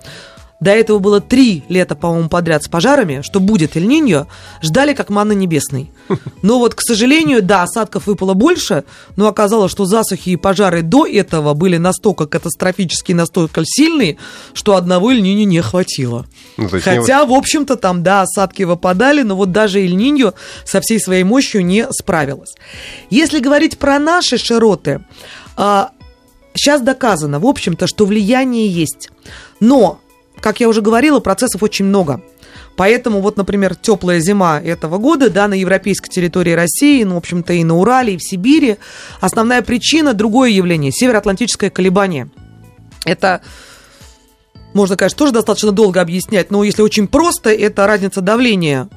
до 0.61 0.69
этого 0.71 0.99
было 0.99 1.19
три 1.19 1.63
лета, 1.69 1.95
по-моему, 1.95 2.29
подряд 2.29 2.63
с 2.63 2.67
пожарами, 2.67 3.21
что 3.23 3.39
будет 3.39 3.75
Эль-Ниньо, 3.75 4.27
ждали 4.61 4.93
как 4.93 5.09
манны 5.09 5.33
небесной. 5.33 5.91
Но 6.43 6.59
вот, 6.59 6.75
к 6.75 6.81
сожалению, 6.81 7.41
да, 7.41 7.63
осадков 7.63 8.05
выпало 8.05 8.35
больше, 8.35 8.83
но 9.15 9.27
оказалось, 9.27 9.71
что 9.71 9.85
засухи 9.85 10.29
и 10.29 10.35
пожары 10.35 10.83
до 10.83 11.07
этого 11.07 11.55
были 11.55 11.77
настолько 11.77 12.27
катастрофические, 12.27 13.15
настолько 13.17 13.63
сильные, 13.65 14.17
что 14.53 14.75
одного 14.75 15.11
Эль-Ниньо 15.11 15.45
не 15.45 15.61
хватило. 15.61 16.27
Ну, 16.57 16.65
есть 16.65 16.73
не- 16.75 16.81
Хотя, 16.81 17.25
в 17.25 17.33
общем-то, 17.33 17.75
там, 17.75 18.03
да, 18.03 18.21
осадки 18.21 18.61
выпадали, 18.61 19.23
но 19.23 19.35
вот 19.35 19.51
даже 19.51 19.79
Эль-Ниньо 19.79 20.33
со 20.63 20.79
всей 20.81 20.99
своей 20.99 21.23
мощью 21.23 21.65
не 21.65 21.87
справилась. 21.91 22.53
Если 23.09 23.39
говорить 23.39 23.79
про 23.79 23.97
наши 23.97 24.37
широты, 24.37 25.03
сейчас 26.53 26.81
доказано, 26.81 27.39
в 27.39 27.47
общем-то, 27.47 27.87
что 27.87 28.05
влияние 28.05 28.67
есть. 28.67 29.09
Но, 29.59 30.00
как 30.41 30.59
я 30.59 30.67
уже 30.67 30.81
говорила, 30.81 31.19
процессов 31.19 31.63
очень 31.63 31.85
много. 31.85 32.21
Поэтому 32.75 33.21
вот, 33.21 33.37
например, 33.37 33.75
теплая 33.75 34.19
зима 34.19 34.59
этого 34.59 34.97
года, 34.97 35.29
да, 35.29 35.47
на 35.47 35.53
европейской 35.53 36.09
территории 36.09 36.53
России, 36.53 37.03
ну, 37.03 37.15
в 37.15 37.17
общем-то, 37.17 37.53
и 37.53 37.63
на 37.63 37.77
Урале, 37.77 38.15
и 38.15 38.17
в 38.17 38.23
Сибири, 38.23 38.77
основная 39.19 39.61
причина– 39.61 40.13
другое 40.15 40.49
явление– 40.49 40.91
североатлантическое 40.93 41.69
колебание. 41.69 42.29
Это 43.05 43.41
можно, 44.73 44.95
конечно, 44.95 45.17
тоже 45.17 45.33
достаточно 45.33 45.71
долго 45.71 45.99
объяснять, 46.01 46.49
но 46.49 46.63
если 46.63 46.81
очень 46.81 47.07
просто, 47.07 47.49
это 47.51 47.85
разница 47.87 48.21
давления. 48.21 48.89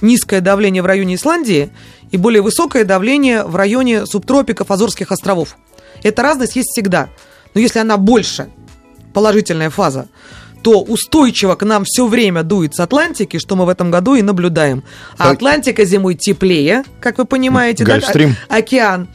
Низкое 0.00 0.40
давление 0.40 0.82
в 0.82 0.86
районе 0.86 1.16
Исландии 1.16 1.70
и 2.10 2.16
более 2.16 2.40
высокое 2.40 2.84
давление 2.84 3.44
в 3.44 3.54
районе 3.54 4.06
субтропиков 4.06 4.70
Азорских 4.70 5.12
островов. 5.12 5.56
Эта 6.02 6.22
разность 6.22 6.56
есть 6.56 6.70
всегда. 6.70 7.10
Но 7.54 7.60
если 7.60 7.80
она 7.80 7.98
больше, 7.98 8.48
положительная 9.12 9.68
фаза, 9.68 10.08
то 10.62 10.80
устойчиво 10.82 11.54
к 11.54 11.64
нам 11.64 11.84
все 11.84 12.06
время 12.06 12.42
дует 12.42 12.74
с 12.74 12.80
Атлантики, 12.80 13.38
что 13.38 13.56
мы 13.56 13.64
в 13.66 13.68
этом 13.68 13.90
году 13.90 14.14
и 14.14 14.22
наблюдаем. 14.22 14.82
А. 15.18 15.30
Атлантика 15.30 15.84
зимой 15.84 16.14
теплее, 16.14 16.84
как 17.00 17.18
вы 17.18 17.24
понимаете. 17.24 17.84
да, 17.84 17.92
Гольфстрим. 17.92 18.36
о- 18.48 18.56
океан. 18.56 19.08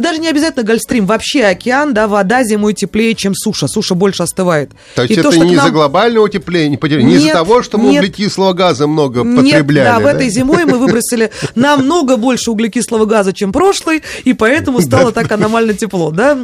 Да 0.00 0.10
даже 0.10 0.20
не 0.20 0.28
обязательно 0.28 0.62
Гольфстрим, 0.64 1.06
вообще 1.06 1.44
океан, 1.44 1.92
да, 1.92 2.06
вода 2.06 2.44
зимой 2.44 2.72
теплее, 2.72 3.14
чем 3.16 3.34
суша. 3.34 3.66
Суша 3.66 3.96
больше 3.96 4.22
остывает. 4.22 4.70
То 4.94 5.02
есть 5.02 5.14
И 5.16 5.20
это 5.20 5.32
что 5.32 5.44
не 5.44 5.54
из-за 5.54 5.64
нам- 5.64 5.72
глобального 5.72 6.26
утепления, 6.26 6.68
не, 6.70 6.76
подел- 6.76 7.02
не 7.02 7.14
из-за 7.14 7.24
Нет, 7.24 7.32
того, 7.32 7.62
что 7.62 7.78
мы 7.78 7.90
нет. 7.90 8.02
углекислого 8.04 8.52
газа 8.52 8.86
много 8.86 9.22
Нет, 9.24 9.36
потребляли. 9.44 9.86
да, 9.86 9.98
в 9.98 10.06
этой 10.06 10.30
зимой 10.30 10.66
мы 10.66 10.78
выбросили 10.78 11.32
намного 11.56 12.16
больше 12.16 12.52
углекислого 12.52 13.06
газа, 13.06 13.32
чем 13.32 13.52
прошлый, 13.52 14.02
и 14.24 14.34
поэтому 14.34 14.80
стало 14.80 15.10
так 15.10 15.30
аномально 15.32 15.74
тепло, 15.74 16.12
да? 16.12 16.38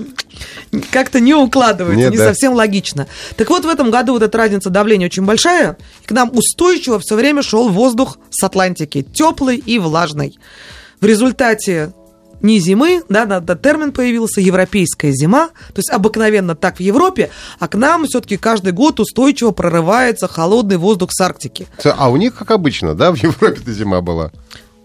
Как-то 0.90 1.20
не 1.20 1.32
укладывается, 1.34 1.96
Нет, 2.00 2.10
не 2.10 2.18
да. 2.18 2.24
совсем 2.26 2.54
логично. 2.54 3.06
Так 3.36 3.50
вот, 3.50 3.64
в 3.64 3.68
этом 3.68 3.90
году 3.92 4.14
вот 4.14 4.22
эта 4.22 4.36
разница 4.36 4.68
давления 4.70 5.06
очень 5.06 5.24
большая, 5.24 5.76
к 6.06 6.10
нам 6.10 6.30
устойчиво 6.34 6.98
все 6.98 7.14
время 7.14 7.42
шел 7.42 7.68
воздух 7.68 8.18
с 8.30 8.42
Атлантики, 8.42 9.02
теплый 9.02 9.56
и 9.58 9.78
влажный. 9.78 10.36
В 11.00 11.06
результате 11.06 11.92
не 12.44 12.60
зимы, 12.60 13.02
да, 13.08 13.24
да, 13.24 13.40
да, 13.40 13.56
термин 13.56 13.90
появился, 13.90 14.40
европейская 14.40 15.12
зима, 15.12 15.48
то 15.48 15.78
есть 15.78 15.90
обыкновенно 15.90 16.54
так 16.54 16.76
в 16.76 16.80
Европе, 16.80 17.30
а 17.58 17.66
к 17.68 17.74
нам 17.74 18.04
все-таки 18.04 18.36
каждый 18.36 18.72
год 18.72 19.00
устойчиво 19.00 19.50
прорывается 19.50 20.28
холодный 20.28 20.76
воздух 20.76 21.10
с 21.10 21.20
Арктики. 21.20 21.66
А 21.84 22.10
у 22.10 22.16
них, 22.16 22.36
как 22.36 22.50
обычно, 22.50 22.94
да, 22.94 23.10
в 23.12 23.16
Европе-то 23.16 23.72
зима 23.72 24.02
была. 24.02 24.30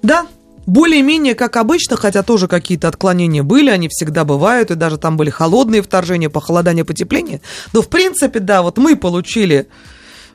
Да, 0.02 0.26
более-менее 0.66 1.36
как 1.36 1.58
обычно, 1.58 1.98
хотя 1.98 2.24
тоже 2.24 2.48
какие-то 2.48 2.88
отклонения 2.88 3.44
были, 3.44 3.70
они 3.70 3.90
всегда 3.90 4.24
бывают, 4.24 4.72
и 4.72 4.76
даже 4.76 4.98
там 4.98 5.18
были 5.18 5.30
холодные 5.30 5.82
вторжения, 5.82 6.30
похолодание, 6.30 6.86
потепление. 6.86 7.42
Но, 7.74 7.82
в 7.82 7.90
принципе, 7.90 8.40
да, 8.40 8.62
вот 8.62 8.78
мы 8.78 8.96
получили 8.96 9.68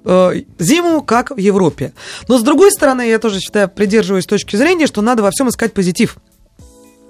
э, 0.04 0.42
зиму, 0.58 1.02
как 1.02 1.30
в 1.30 1.38
Европе. 1.38 1.94
Но, 2.28 2.38
с 2.38 2.42
другой 2.42 2.70
стороны, 2.70 3.08
я 3.08 3.18
тоже 3.18 3.40
считаю, 3.40 3.70
придерживаюсь 3.70 4.26
точки 4.26 4.56
зрения, 4.56 4.86
что 4.86 5.00
надо 5.00 5.22
во 5.22 5.30
всем 5.30 5.48
искать 5.48 5.72
позитив. 5.72 6.18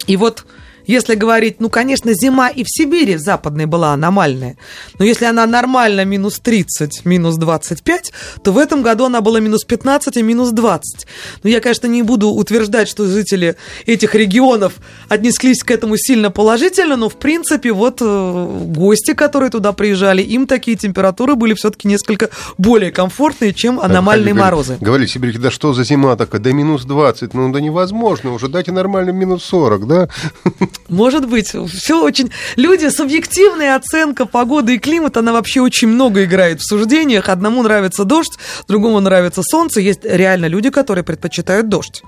И 0.07 0.17
вот 0.17 0.45
если 0.87 1.15
говорить, 1.15 1.61
ну, 1.61 1.69
конечно, 1.69 2.13
зима 2.15 2.49
и 2.49 2.63
в 2.65 2.67
Сибири 2.69 3.17
в 3.17 3.21
западной 3.21 3.67
была 3.67 3.93
аномальная, 3.93 4.57
но 4.99 5.05
если 5.05 5.25
она 5.25 5.47
нормально 5.47 6.05
минус 6.05 6.39
30, 6.41 7.05
минус 7.05 7.37
25, 7.37 8.13
то 8.43 8.53
в 8.53 8.59
этом 8.59 8.83
году 8.83 9.07
она 9.07 9.21
была 9.21 9.41
минус 9.41 9.65
15 9.65 10.17
и 10.17 10.23
минус 10.23 10.51
20. 10.51 11.07
Но 11.43 11.51
я, 11.51 11.61
конечно, 11.61 11.87
не 11.87 12.03
буду 12.03 12.29
утверждать, 12.31 12.89
что 12.89 13.07
жители 13.07 13.57
этих 13.87 14.15
регионов 14.15 14.75
отнеслись 15.09 15.63
к 15.63 15.71
этому 15.71 15.97
сильно 15.97 16.31
положительно, 16.31 16.97
но, 16.97 17.09
в 17.09 17.17
принципе, 17.17 17.73
вот 17.73 17.99
э, 18.01 18.63
гости, 18.67 19.15
которые 19.15 19.51
туда 19.51 19.73
приезжали, 19.73 20.23
им 20.23 20.47
такие 20.47 20.77
температуры 20.77 21.35
были 21.35 21.55
все-таки 21.55 21.89
несколько 21.89 22.31
более 22.59 22.91
комфортные, 22.93 23.53
чем 23.53 23.81
аномальные 23.81 24.35
Говорили- 24.35 24.45
морозы. 24.45 24.79
Говорили 24.81 25.07
сибиряки, 25.07 25.39
да 25.39 25.51
что 25.51 25.73
за 25.73 25.85
зима 25.85 26.17
такая, 26.17 26.41
да 26.41 26.53
минус 26.53 26.85
20, 26.85 27.35
ну 27.35 27.53
да 27.53 27.61
невозможно 27.61 28.33
уже, 28.33 28.49
дайте 28.49 28.73
нормально 28.73 29.11
минус 29.11 29.45
40, 29.45 29.87
да? 29.87 30.09
Может 30.89 31.29
быть, 31.29 31.55
все 31.73 32.03
очень... 32.03 32.31
Люди, 32.57 32.89
субъективная 32.89 33.77
оценка 33.77 34.27
погоды 34.27 34.75
и 34.75 34.79
климата, 34.79 35.21
она 35.21 35.33
вообще 35.33 35.61
очень 35.61 35.89
много 35.89 36.25
играет 36.25 36.61
в 36.61 36.67
суждениях. 36.67 37.29
Одному 37.29 37.63
нравится 37.63 38.05
дождь, 38.05 38.39
другому 38.69 39.01
нравится 39.01 39.43
солнце. 39.43 39.81
Есть 39.81 40.05
реально 40.05 40.47
люди, 40.47 40.71
которые 40.71 41.05
предпочитают 41.05 41.69
дождь. 41.69 42.03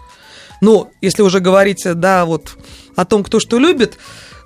Но 0.60 0.90
если 1.00 1.22
уже 1.22 1.40
говорить, 1.40 1.82
да, 1.84 2.24
вот 2.24 2.56
о 2.96 3.04
том, 3.04 3.24
кто 3.24 3.40
что 3.40 3.58
любит, 3.58 3.98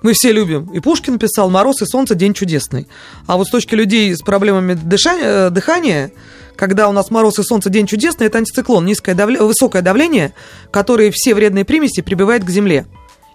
мы 0.03 0.13
все 0.13 0.33
любим. 0.33 0.67
И 0.73 0.81
Пушкин 0.81 1.19
писал 1.19 1.51
«Мороз 1.51 1.83
и 1.83 1.87
солнце– 1.87 2.15
день 2.17 2.35
чудесный». 2.35 2.89
А 3.27 3.37
вот 3.37 3.49
с 3.49 3.51
точки 3.51 3.75
людей 3.75 4.15
с 4.15 4.21
проблемами 4.21 4.73
дыша- 4.73 5.21
э, 5.21 5.51
дыхания, 5.51 6.11
когда 6.57 6.89
у 6.89 6.93
нас 6.93 7.11
мороз 7.11 7.39
и 7.39 7.43
солнце– 7.43 7.69
день 7.71 7.87
чудесный, 7.87 8.27
это 8.27 8.39
антициклон, 8.39 8.87
низкое 8.87 9.15
давле- 9.15 9.45
высокое 9.45 9.83
давление, 9.83 10.35
которое 10.71 11.11
все 11.13 11.35
вредные 11.35 11.65
примеси 11.65 12.01
прибивает 12.01 12.45
к 12.45 12.51
земле. 12.51 12.87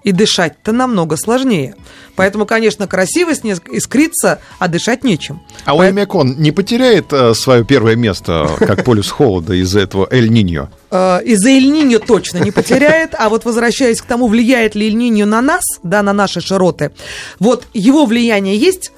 И 0.06 0.12
дышать-то 0.12 0.72
намного 0.72 1.18
сложнее. 1.18 1.76
Поэтому, 2.16 2.46
конечно, 2.46 2.88
красиво 2.88 3.34
снег 3.34 3.68
искрится, 3.70 4.40
а 4.60 4.68
дышать 4.68 5.04
нечем. 5.04 5.42
А 5.66 5.76
Поэт- 5.76 5.92
Уэмякон 5.94 6.36
не 6.38 6.52
потеряет 6.52 7.12
э, 7.12 7.34
свое 7.34 7.66
первое 7.66 7.96
место, 7.96 8.48
как 8.60 8.86
полюс 8.86 9.10
холода 9.10 9.54
из-за 9.56 9.80
этого 9.80 10.08
Эль-Ниньо? 10.12 10.70
Э, 10.92 11.24
из-за 11.26 11.50
Эль-Ниньо 11.50 11.98
точно 12.00 12.38
не 12.38 12.52
потеряет, 12.52 13.16
а 13.18 13.30
вот 13.30 13.46
возвращаясь 13.46 14.00
к 14.00 14.06
тому, 14.06 14.28
влияет 14.28 14.76
ли 14.76 14.86
Эль-Ниньо 14.88 15.26
на 15.26 15.42
нас, 15.42 15.64
да, 15.82 16.04
на 16.04 16.14
наши 16.14 16.40
широты, 16.40 16.92
вот 17.40 17.66
его 17.74 18.06
влияние 18.06 18.58
есть, 18.58 18.92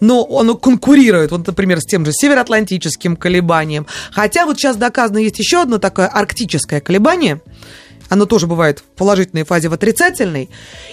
но 0.00 0.26
оно 0.38 0.54
конкурирует, 0.56 1.30
вот, 1.30 1.46
например, 1.46 1.80
с 1.80 1.84
тем 1.84 2.04
же 2.04 2.12
североатлантическим 2.12 3.16
колебанием. 3.16 3.86
Хотя 4.12 4.46
вот 4.46 4.58
сейчас 4.58 4.76
доказано, 4.76 5.18
есть 5.18 5.38
еще 5.38 5.62
одно 5.62 5.78
такое 5.78 6.06
арктическое 6.08 6.80
колебание, 6.80 7.40
оно 8.08 8.26
тоже 8.26 8.46
бывает 8.46 8.80
в 8.80 8.82
положительной 8.96 9.44
фазе, 9.44 9.68
в 9.68 9.72
отрицательной. 9.72 10.50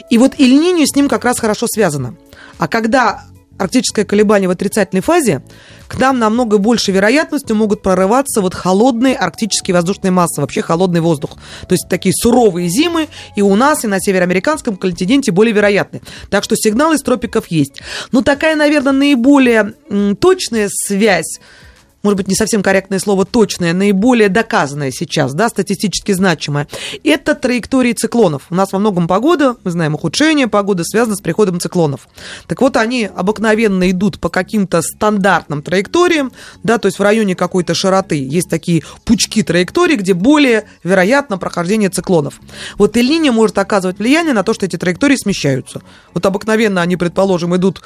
И 0.10 0.18
вот 0.18 0.36
Иль-Ниньо 0.38 0.86
с 0.86 0.96
ним 0.96 1.10
как 1.10 1.26
раз 1.26 1.40
хорошо 1.40 1.68
связано. 1.68 2.16
А 2.58 2.68
когда 2.68 3.26
арктическое 3.62 4.06
колебание 4.06 4.48
в 4.48 4.52
отрицательной 4.52 5.02
фазе, 5.02 5.44
к 5.88 5.98
нам 6.00 6.20
намного 6.20 6.58
больше 6.58 6.92
вероятностью 6.92 7.56
могут 7.56 7.84
прорываться 7.84 8.42
вот 8.42 8.56
холодные 8.56 9.16
арктические 9.16 9.76
воздушные 9.76 10.12
массы, 10.12 10.42
вообще 10.42 10.62
холодный 10.62 11.02
воздух. 11.02 11.38
То 11.68 11.74
есть 11.74 11.88
такие 11.90 12.14
суровые 12.14 12.70
зимы 12.70 13.08
и 13.36 13.42
у 13.42 13.56
нас, 13.56 13.84
и 13.84 13.88
на 13.88 14.00
североамериканском 14.00 14.78
континенте 14.78 15.32
более 15.32 15.54
вероятны. 15.54 16.02
Так 16.30 16.44
что 16.44 16.56
сигналы 16.56 16.96
из 16.96 17.02
тропиков 17.02 17.48
есть. 17.48 17.82
Но 18.12 18.22
такая, 18.22 18.56
наверное, 18.56 18.94
наиболее 18.94 19.74
точная 20.20 20.70
связь 20.72 21.40
может 22.04 22.18
быть, 22.18 22.28
не 22.28 22.36
совсем 22.36 22.64
корректное 22.64 23.00
слово 23.00 23.26
точное, 23.26 23.74
наиболее 23.74 24.30
доказанное 24.30 24.92
сейчас, 24.92 25.34
да, 25.34 25.50
статистически 25.50 26.12
значимое, 26.14 26.68
это 27.04 27.36
траектории 27.36 27.94
циклонов. 27.94 28.44
У 28.50 28.56
нас 28.56 28.72
во 28.72 28.80
многом 28.80 29.08
погода, 29.08 29.56
мы 29.64 29.72
знаем, 29.72 29.94
ухудшение 29.96 30.48
погоды 30.48 30.84
связано 30.84 31.16
с 31.16 31.22
приходом 31.22 31.60
циклонов. 31.60 32.08
Так 32.48 32.62
вот, 32.62 32.78
они 32.78 33.10
обыкновенно 33.14 33.90
идут 33.92 34.20
по 34.20 34.30
каким-то 34.30 34.82
стандартным 34.82 35.62
траекториям, 35.62 36.32
да, 36.64 36.78
то 36.78 36.88
есть 36.88 36.98
в 36.98 37.04
районе 37.04 37.36
какой-то 37.36 37.74
широты 37.76 38.28
есть 38.28 38.50
такие 38.50 38.84
пучки 39.06 39.44
траекторий, 39.44 39.96
где 39.96 40.14
более 40.14 40.66
вероятно 40.84 41.38
прохождение 41.38 41.90
циклонов. 41.90 42.40
Вот 42.78 42.98
эль 42.98 43.12
может 43.30 43.58
оказывать 43.58 44.00
влияние 44.00 44.34
на 44.34 44.44
то, 44.44 44.54
что 44.54 44.66
эти 44.66 44.78
траектории 44.78 45.18
смещаются. 45.18 45.82
Вот 46.14 46.26
обыкновенно 46.26 46.82
они, 46.82 46.96
предположим, 46.96 47.56
идут 47.56 47.82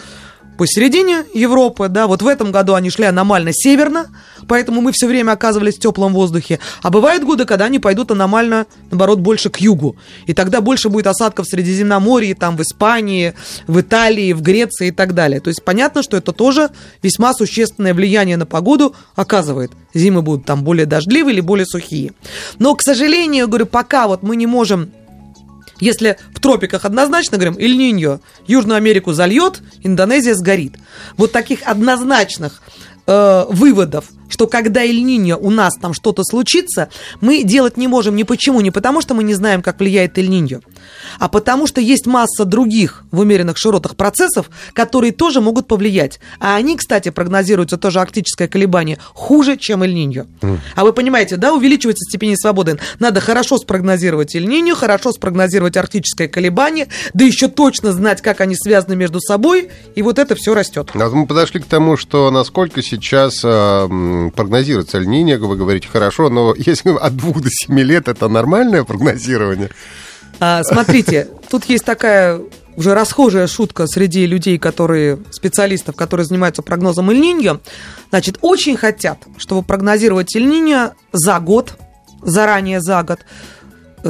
посередине 0.57 1.23
Европы, 1.33 1.87
да, 1.89 2.07
вот 2.07 2.21
в 2.21 2.27
этом 2.27 2.51
году 2.51 2.73
они 2.73 2.89
шли 2.89 3.05
аномально 3.05 3.51
северно, 3.53 4.07
поэтому 4.47 4.81
мы 4.81 4.91
все 4.91 5.07
время 5.07 5.31
оказывались 5.31 5.75
в 5.75 5.79
теплом 5.79 6.13
воздухе. 6.13 6.59
А 6.81 6.89
бывают 6.89 7.23
годы, 7.23 7.45
когда 7.45 7.65
они 7.65 7.79
пойдут 7.79 8.11
аномально, 8.11 8.65
наоборот, 8.91 9.19
больше 9.19 9.49
к 9.49 9.57
югу. 9.57 9.95
И 10.25 10.33
тогда 10.33 10.61
больше 10.61 10.89
будет 10.89 11.07
осадков 11.07 11.47
в 11.47 11.49
Средиземноморье, 11.49 12.35
там 12.35 12.57
в 12.57 12.61
Испании, 12.61 13.33
в 13.67 13.79
Италии, 13.81 14.33
в 14.33 14.41
Греции 14.41 14.87
и 14.87 14.91
так 14.91 15.13
далее. 15.13 15.39
То 15.39 15.49
есть 15.49 15.63
понятно, 15.63 16.03
что 16.03 16.17
это 16.17 16.31
тоже 16.31 16.69
весьма 17.01 17.33
существенное 17.33 17.93
влияние 17.93 18.37
на 18.37 18.45
погоду 18.45 18.95
оказывает. 19.15 19.71
Зимы 19.93 20.21
будут 20.21 20.45
там 20.45 20.63
более 20.63 20.85
дождливые 20.85 21.33
или 21.33 21.41
более 21.41 21.65
сухие. 21.65 22.13
Но, 22.59 22.75
к 22.75 22.81
сожалению, 22.81 23.47
говорю, 23.47 23.65
пока 23.65 24.07
вот 24.07 24.23
мы 24.23 24.35
не 24.35 24.47
можем 24.47 24.91
если 25.79 26.17
в 26.33 26.39
тропиках 26.39 26.85
однозначно 26.85 27.37
говорим, 27.37 27.55
Иль-Ниньо 27.55 28.19
Южную 28.47 28.77
Америку 28.77 29.13
зальет, 29.13 29.61
Индонезия 29.83 30.35
сгорит. 30.35 30.75
Вот 31.17 31.31
таких 31.31 31.59
однозначных 31.63 32.61
э, 33.07 33.45
выводов 33.49 34.05
что 34.29 34.47
когда 34.47 34.83
Эль-Ниньо 34.83 35.37
у 35.37 35.49
нас 35.49 35.75
там 35.79 35.93
что-то 35.93 36.23
случится, 36.23 36.89
мы 37.21 37.43
делать 37.43 37.77
не 37.77 37.87
можем 37.87 38.15
ни 38.15 38.23
почему, 38.23 38.61
не 38.61 38.71
потому 38.71 39.01
что 39.01 39.13
мы 39.13 39.23
не 39.23 39.33
знаем, 39.33 39.61
как 39.61 39.79
влияет 39.79 40.17
Эль-Ниньо, 40.17 40.61
а 41.19 41.29
потому 41.29 41.67
что 41.67 41.81
есть 41.81 42.05
масса 42.05 42.45
других 42.45 43.03
в 43.11 43.19
умеренных 43.19 43.57
широтах 43.57 43.95
процессов, 43.95 44.49
которые 44.73 45.11
тоже 45.11 45.41
могут 45.41 45.67
повлиять. 45.67 46.19
А 46.39 46.55
они, 46.55 46.75
кстати, 46.77 47.09
прогнозируются 47.09 47.77
тоже 47.77 47.99
арктическое 47.99 48.47
колебание 48.47 48.97
хуже, 49.13 49.57
чем 49.57 49.83
Эль-Ниньо. 49.83 50.25
Mm. 50.41 50.59
А 50.75 50.83
вы 50.83 50.93
понимаете, 50.93 51.37
да, 51.37 51.53
увеличивается 51.53 52.03
степень 52.09 52.35
свободы. 52.37 52.79
Надо 52.99 53.21
хорошо 53.21 53.57
спрогнозировать 53.57 54.35
Эль-Ниньо, 54.35 54.75
хорошо 54.75 55.11
спрогнозировать 55.11 55.77
арктическое 55.77 56.27
колебание, 56.27 56.87
да 57.13 57.25
еще 57.25 57.47
точно 57.47 57.91
знать, 57.91 58.21
как 58.21 58.41
они 58.41 58.55
связаны 58.55 58.95
между 58.95 59.19
собой, 59.19 59.69
и 59.95 60.01
вот 60.01 60.19
это 60.19 60.35
все 60.35 60.53
растет. 60.53 60.91
А 60.93 61.09
мы 61.09 61.27
подошли 61.27 61.59
к 61.59 61.65
тому, 61.65 61.97
что 61.97 62.31
насколько 62.31 62.81
сейчас 62.81 63.41
э, 63.43 63.87
прогнозируется 64.35 64.97
Эль-Ниньо, 64.97 65.37
вы 65.37 65.55
говорите, 65.55 65.87
хорошо, 65.91 66.29
но 66.29 66.53
если 66.57 66.89
от 66.89 67.15
двух 67.15 67.41
до 67.41 67.49
семи 67.49 67.83
лет 67.83 68.07
это 68.07 68.27
нормальное 68.27 68.83
прогнозирование? 68.83 69.69
А, 70.39 70.63
смотрите, 70.63 71.29
тут 71.49 71.65
есть 71.65 71.85
такая 71.85 72.41
уже 72.75 72.93
расхожая 72.93 73.47
шутка 73.47 73.87
среди 73.87 74.25
людей, 74.25 74.57
которые, 74.57 75.19
специалистов, 75.31 75.95
которые 75.95 76.25
занимаются 76.25 76.61
прогнозом 76.61 77.09
Эль-Ниньо. 77.09 77.61
Значит, 78.09 78.37
очень 78.41 78.75
хотят, 78.75 79.19
чтобы 79.37 79.63
прогнозировать 79.63 80.35
Эль-Ниньо 80.35 80.91
за 81.13 81.39
год, 81.39 81.77
заранее 82.21 82.81
за 82.81 83.03
год, 83.03 83.19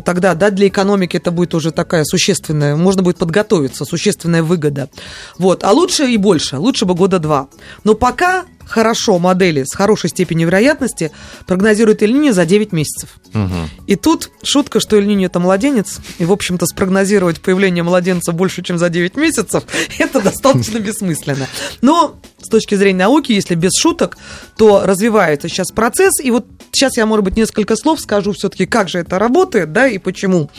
тогда 0.01 0.33
да, 0.35 0.49
для 0.49 0.67
экономики 0.67 1.17
это 1.17 1.31
будет 1.31 1.53
уже 1.53 1.71
такая 1.71 2.03
существенная, 2.03 2.75
можно 2.75 3.03
будет 3.03 3.17
подготовиться, 3.17 3.85
существенная 3.85 4.43
выгода. 4.43 4.89
Вот. 5.37 5.63
А 5.63 5.71
лучше 5.71 6.07
и 6.07 6.17
больше, 6.17 6.57
лучше 6.57 6.85
бы 6.85 6.95
года 6.95 7.19
два. 7.19 7.47
Но 7.83 7.93
пока 7.93 8.45
хорошо 8.65 9.19
модели 9.19 9.63
с 9.63 9.75
хорошей 9.75 10.10
степенью 10.10 10.47
вероятности 10.47 11.12
прогнозируют 11.45 12.01
эль 12.01 12.15
за 12.32 12.45
9 12.45 12.71
месяцев. 12.71 13.10
Угу. 13.34 13.69
И 13.88 13.95
тут 13.95 14.32
шутка, 14.43 14.80
что 14.80 14.97
эль 14.97 15.06
это 15.23 15.39
младенец, 15.39 15.99
и, 16.17 16.25
в 16.25 16.32
общем-то, 16.32 16.65
спрогнозировать 16.65 17.41
появление 17.41 17.84
младенца 17.84 18.32
больше, 18.32 18.63
чем 18.63 18.78
за 18.78 18.89
9 18.89 19.15
месяцев, 19.17 19.63
это 19.99 20.21
достаточно 20.21 20.80
бессмысленно. 20.80 21.47
Но 21.82 22.19
с 22.41 22.47
точки 22.47 22.75
зрения 22.75 22.99
науки, 22.99 23.32
если 23.32 23.56
без 23.56 23.71
шуток, 23.80 24.17
то 24.58 24.82
развивается 24.86 25.49
сейчас 25.49 25.71
процесс, 25.71 26.19
и 26.21 26.32
вот 26.32 26.45
сейчас 26.71 26.97
я, 26.97 27.06
может 27.06 27.25
быть, 27.25 27.38
несколько 27.38 27.75
слов 27.75 27.99
скажу 27.99 28.34
все-таки, 28.34 28.65
как 28.65 28.89
же 28.89 28.99
это 28.99 29.19
работает, 29.19 29.73
да, 29.73 29.88
и 29.88 29.97
почему. 29.97 30.49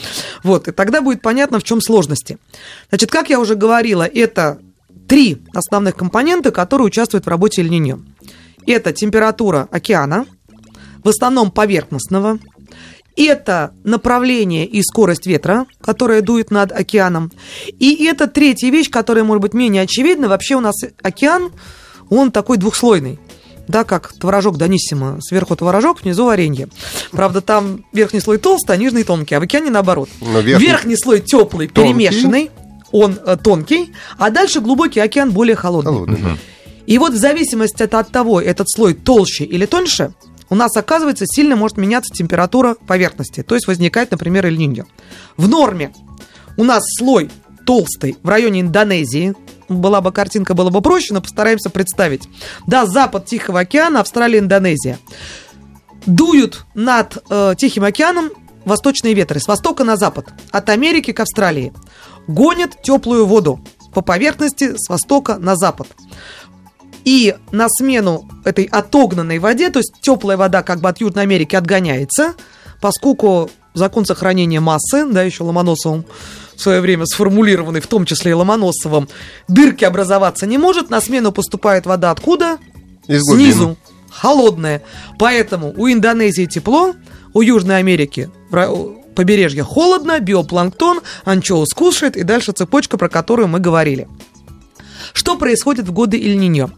Вот, 0.43 0.67
и 0.67 0.71
тогда 0.71 1.01
будет 1.01 1.21
понятно, 1.21 1.59
в 1.59 1.63
чем 1.63 1.81
сложности. 1.81 2.37
Значит, 2.89 3.11
как 3.11 3.29
я 3.29 3.39
уже 3.39 3.55
говорила, 3.55 4.03
это 4.03 4.59
три 5.07 5.41
основных 5.53 5.95
компонента, 5.95 6.51
которые 6.51 6.87
участвуют 6.87 7.25
в 7.25 7.29
работе 7.29 7.61
Эль-Ниньо. 7.61 7.99
Это 8.65 8.93
температура 8.93 9.67
океана, 9.71 10.25
в 11.03 11.09
основном 11.09 11.51
поверхностного, 11.51 12.39
это 13.15 13.73
направление 13.83 14.65
и 14.65 14.81
скорость 14.83 15.25
ветра, 15.25 15.65
которая 15.81 16.21
дует 16.21 16.51
над 16.51 16.71
океаном. 16.71 17.31
И 17.79 18.05
это 18.05 18.27
третья 18.27 18.69
вещь, 18.69 18.89
которая 18.89 19.23
может 19.23 19.41
быть 19.41 19.53
менее 19.53 19.83
очевидна. 19.83 20.29
Вообще 20.29 20.55
у 20.55 20.59
нас 20.59 20.75
океан, 21.01 21.51
он 22.09 22.31
такой 22.31 22.57
двухслойный. 22.57 23.19
Да, 23.67 23.83
как 23.83 24.13
творожок 24.13 24.57
Даниссимо. 24.57 25.17
Сверху 25.19 25.55
творожок, 25.55 26.01
внизу 26.01 26.25
варенье. 26.25 26.69
Правда, 27.11 27.41
там 27.41 27.83
верхний 27.91 28.21
слой 28.21 28.37
толстый, 28.37 28.73
а 28.73 28.77
нижний 28.77 29.03
тонкий. 29.03 29.35
А 29.35 29.39
в 29.39 29.43
океане 29.43 29.71
наоборот. 29.71 30.09
Но 30.21 30.39
верхний... 30.39 30.67
верхний 30.67 30.95
слой 30.95 31.19
теплый, 31.19 31.67
перемешанный 31.67 32.51
он 32.91 33.19
э, 33.25 33.37
тонкий, 33.41 33.93
а 34.17 34.29
дальше 34.29 34.61
глубокий 34.61 34.99
океан 34.99 35.31
более 35.31 35.55
холодный. 35.55 35.91
холодный 35.91 36.21
да. 36.21 36.37
И 36.85 36.97
вот 36.97 37.13
в 37.13 37.17
зависимости 37.17 37.83
от, 37.83 37.93
от 37.93 38.11
того, 38.11 38.41
этот 38.41 38.69
слой 38.69 38.93
толще 38.93 39.43
или 39.43 39.65
тоньше, 39.65 40.13
у 40.49 40.55
нас, 40.55 40.75
оказывается, 40.77 41.25
сильно 41.27 41.55
может 41.55 41.77
меняться 41.77 42.13
температура 42.13 42.75
поверхности. 42.87 43.43
То 43.43 43.55
есть 43.55 43.67
возникает, 43.67 44.11
например, 44.11 44.45
эль 44.45 44.85
В 45.35 45.47
норме 45.49 45.93
у 46.55 46.63
нас 46.63 46.83
слой 46.97 47.29
толстый 47.65 48.17
в 48.23 48.29
районе 48.29 48.61
Индонезии. 48.61 49.35
Была 49.67 49.99
бы 49.99 50.13
картинка, 50.13 50.53
было 50.53 50.69
бы 50.69 50.81
проще, 50.81 51.13
но 51.13 51.21
постараемся 51.21 51.69
представить. 51.69 52.29
Да, 52.65 52.85
запад 52.85 53.25
Тихого 53.25 53.59
океана, 53.59 53.99
Австралия, 53.99 54.39
Индонезия. 54.39 54.97
Дуют 56.05 56.65
над 56.73 57.21
э, 57.29 57.55
Тихим 57.57 57.83
океаном 57.83 58.29
восточные 58.63 59.13
ветры 59.13 59.41
с 59.41 59.47
востока 59.47 59.83
на 59.83 59.97
запад, 59.97 60.29
от 60.51 60.69
Америки 60.69 61.11
к 61.11 61.19
Австралии 61.19 61.73
гонят 62.27 62.81
теплую 62.81 63.25
воду 63.25 63.59
по 63.93 64.01
поверхности 64.01 64.75
с 64.77 64.89
востока 64.89 65.37
на 65.37 65.55
запад. 65.55 65.87
И 67.03 67.35
на 67.51 67.69
смену 67.69 68.29
этой 68.43 68.65
отогнанной 68.65 69.39
воде, 69.39 69.69
то 69.69 69.79
есть 69.79 69.93
теплая 70.01 70.37
вода 70.37 70.61
как 70.61 70.81
бы 70.81 70.89
от 70.89 70.99
Южной 70.99 71.23
Америки 71.23 71.55
отгоняется, 71.55 72.33
поскольку 72.81 73.49
закон 73.73 74.05
сохранения 74.05 74.59
массы, 74.59 75.05
да, 75.05 75.23
еще 75.23 75.43
Ломоносовым 75.43 76.05
в 76.55 76.61
свое 76.61 76.81
время 76.81 77.05
сформулированный, 77.05 77.79
в 77.79 77.87
том 77.87 78.05
числе 78.05 78.31
и 78.31 78.33
Ломоносовым, 78.33 79.07
дырки 79.47 79.85
образоваться 79.85 80.47
не 80.47 80.57
может, 80.57 80.89
на 80.89 80.99
смену 80.99 81.31
поступает 81.31 81.85
вода 81.85 82.11
откуда? 82.11 82.57
Из 83.07 83.21
Снизу. 83.21 83.77
Холодная. 84.09 84.83
Поэтому 85.19 85.73
у 85.77 85.87
Индонезии 85.87 86.45
тепло, 86.45 86.95
у 87.33 87.41
Южной 87.41 87.77
Америки 87.77 88.31
побережье 89.17 89.63
холодно, 89.63 90.19
биопланктон, 90.19 91.01
анчоус 91.25 91.73
кушает, 91.73 92.15
и 92.15 92.21
дальше 92.21 92.51
цепочка, 92.51 92.99
про 92.99 93.09
которую 93.09 93.47
мы 93.47 93.59
говорили. 93.59 94.07
Что 95.11 95.35
происходит 95.37 95.87
в 95.87 95.91
годы 95.91 96.17
Иль-Ниньо? 96.19 96.69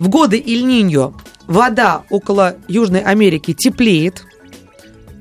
В 0.00 0.08
годы 0.08 0.36
Иль-Ниньо 0.36 1.14
вода 1.46 2.02
около 2.10 2.56
Южной 2.66 3.02
Америки 3.02 3.54
теплеет, 3.54 4.24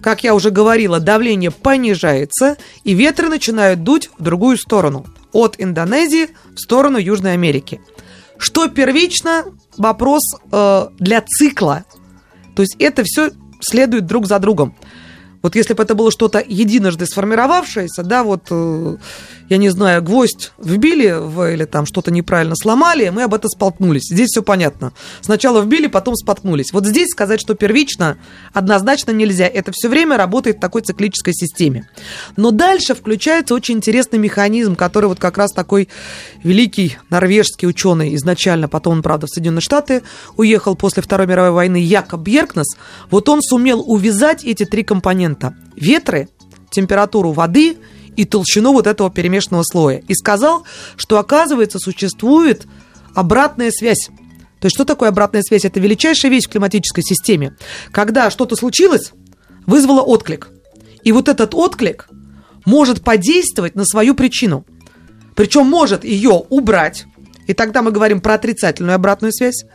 как 0.02 0.24
я 0.24 0.34
уже 0.34 0.50
говорила, 0.50 1.00
давление 1.00 1.52
понижается, 1.52 2.58
и 2.84 2.96
ветры 2.96 3.30
начинают 3.30 3.84
дуть 3.84 4.10
в 4.18 4.24
другую 4.24 4.58
сторону, 4.58 5.06
от 5.34 5.56
Индонезии 5.60 6.30
в 6.56 6.60
сторону 6.60 6.98
Южной 6.98 7.34
Америки. 7.34 7.80
Что 8.40 8.68
первично? 8.70 9.46
Вопрос 9.78 10.24
э, 10.52 10.88
для 10.98 11.22
цикла. 11.22 11.86
То 12.56 12.64
есть 12.64 12.76
это 12.80 13.04
все 13.06 13.30
следует 13.60 14.08
друг 14.08 14.26
за 14.26 14.40
другом. 14.40 14.76
Вот 15.46 15.56
если 15.56 15.76
бы 15.76 15.84
это 15.84 15.94
было 15.94 16.10
что-то 16.10 16.44
единожды 16.44 17.06
сформировавшееся, 17.06 18.02
да, 18.02 18.24
вот, 18.24 18.48
э, 18.50 18.98
я 19.48 19.58
не 19.58 19.70
знаю, 19.70 20.02
гвоздь 20.02 20.54
вбили 20.58 21.12
в, 21.12 21.54
или 21.54 21.66
там 21.66 21.86
что-то 21.86 22.10
неправильно 22.10 22.56
сломали, 22.56 23.10
мы 23.10 23.22
об 23.22 23.34
этом 23.36 23.48
споткнулись. 23.52 24.10
Здесь 24.10 24.30
все 24.30 24.42
понятно. 24.42 24.92
Сначала 25.22 25.62
вбили, 25.62 25.86
потом 25.86 26.16
споткнулись. 26.16 26.74
Вот 26.74 26.88
здесь 26.88 27.10
сказать, 27.10 27.40
что 27.40 27.54
первично, 27.54 28.18
однозначно 28.54 29.12
нельзя. 29.12 29.46
Это 29.46 29.72
все 29.72 29.88
время 29.88 30.18
работает 30.18 30.58
в 30.58 30.62
такой 30.62 30.82
циклической 30.82 31.36
системе. 31.36 31.88
Но 32.38 32.50
дальше 32.50 32.96
включается 32.96 33.54
очень 33.54 33.76
интересный 33.76 34.18
механизм, 34.18 34.76
который 34.76 35.06
вот 35.06 35.20
как 35.20 35.38
раз 35.38 35.52
такой 35.52 35.90
великий 36.42 36.98
норвежский 37.12 37.68
ученый 37.68 38.16
изначально, 38.16 38.68
потом 38.68 38.94
он, 38.94 39.04
правда, 39.04 39.28
в 39.28 39.30
Соединенные 39.30 39.62
Штаты 39.62 40.02
уехал 40.38 40.76
после 40.76 41.04
Второй 41.04 41.28
мировой 41.28 41.52
войны, 41.52 41.78
Якоб 41.78 42.22
Бергнес, 42.22 42.76
вот 43.12 43.30
он 43.30 43.44
сумел 43.44 43.84
увязать 43.86 44.44
эти 44.44 44.66
три 44.66 44.82
компонента 44.82 45.35
момента 45.36 45.56
ветры, 45.76 46.30
температуру 46.72 47.32
воды 47.32 47.78
и 48.16 48.26
толщину 48.26 48.74
вот 48.74 48.88
этого 48.88 49.10
перемешанного 49.10 49.64
слоя. 49.64 50.04
И 50.08 50.14
сказал, 50.14 50.66
что, 50.96 51.20
оказывается, 51.20 51.80
существует 51.80 52.66
обратная 53.14 53.72
связь. 53.72 54.10
То 54.60 54.68
есть 54.68 54.76
что 54.76 54.86
такое 54.86 55.10
обратная 55.10 55.42
связь? 55.42 55.66
Это 55.66 55.80
величайшая 55.80 56.32
вещь 56.32 56.46
в 56.46 56.50
климатической 56.50 57.04
системе. 57.04 57.56
Когда 57.92 58.30
что-то 58.30 58.56
случилось, 58.56 59.12
вызвало 59.66 60.02
отклик. 60.02 60.50
И 61.04 61.12
вот 61.12 61.30
этот 61.30 61.54
отклик 61.54 62.08
может 62.66 63.04
подействовать 63.04 63.76
на 63.76 63.86
свою 63.86 64.16
причину. 64.16 64.66
Причем 65.36 65.68
может 65.68 66.04
ее 66.06 66.32
убрать, 66.50 67.06
и 67.46 67.54
тогда 67.54 67.82
мы 67.82 67.92
говорим 67.92 68.22
про 68.22 68.36
отрицательную 68.36 68.96
обратную 68.96 69.34
связь, 69.34 69.66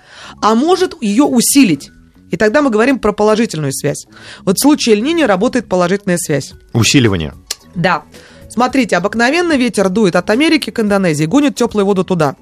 а 0.43 0.55
может 0.55 1.01
ее 1.03 1.25
усилить. 1.25 1.91
И 2.31 2.37
тогда 2.37 2.63
мы 2.63 2.71
говорим 2.71 2.99
про 2.99 3.13
положительную 3.13 3.73
связь. 3.73 4.07
Вот 4.45 4.57
в 4.57 4.63
случае 4.63 4.97
эль 4.97 5.25
работает 5.25 5.69
положительная 5.69 6.19
связь. 6.19 6.53
Усиливание. 6.73 7.35
Да. 7.75 8.05
Смотрите, 8.49 8.97
обыкновенно 8.97 9.57
ветер 9.57 9.89
дует 9.89 10.17
от 10.17 10.31
Америки 10.31 10.71
к 10.71 10.81
Индонезии, 10.81 11.25
гонит 11.25 11.57
теплую 11.57 11.87
воду 11.87 12.05
туда. 12.05 12.37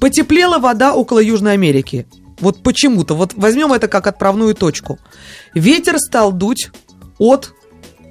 Потеплела 0.00 0.58
вода 0.58 0.94
около 0.94 1.18
Южной 1.18 1.52
Америки. 1.52 2.06
Вот 2.40 2.62
почему-то. 2.62 3.14
Вот 3.14 3.34
возьмем 3.34 3.72
это 3.72 3.86
как 3.88 4.06
отправную 4.06 4.54
точку. 4.54 4.98
Ветер 5.54 5.98
стал 5.98 6.32
дуть 6.32 6.70
от 7.18 7.52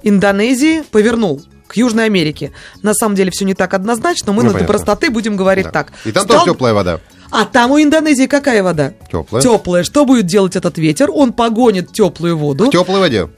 Индонезии, 0.02 0.82
повернул 0.90 1.42
к 1.66 1.76
Южной 1.76 2.06
Америке. 2.06 2.52
На 2.82 2.94
самом 2.94 3.14
деле 3.14 3.30
все 3.30 3.44
не 3.44 3.54
так 3.54 3.74
однозначно, 3.74 4.32
мы 4.32 4.42
ну, 4.42 4.52
для 4.52 4.64
простоты 4.64 5.10
будем 5.10 5.36
говорить 5.36 5.66
да. 5.66 5.70
так. 5.70 5.92
И 6.04 6.12
там 6.12 6.24
стал... 6.24 6.40
тоже 6.40 6.52
теплая 6.52 6.74
вода. 6.74 7.00
А 7.30 7.44
там 7.44 7.70
у 7.70 7.78
Индонезии 7.80 8.26
какая 8.26 8.62
вода? 8.62 8.92
Теплая. 9.10 9.42
Теплая. 9.42 9.84
Что 9.84 10.04
будет 10.04 10.26
делать 10.26 10.56
этот 10.56 10.78
ветер? 10.78 11.10
Он 11.12 11.32
погонит 11.32 11.92
теплую 11.92 12.36
воду. 12.36 12.66
В 12.66 12.70
теплой 12.70 13.00
воде. 13.00 13.28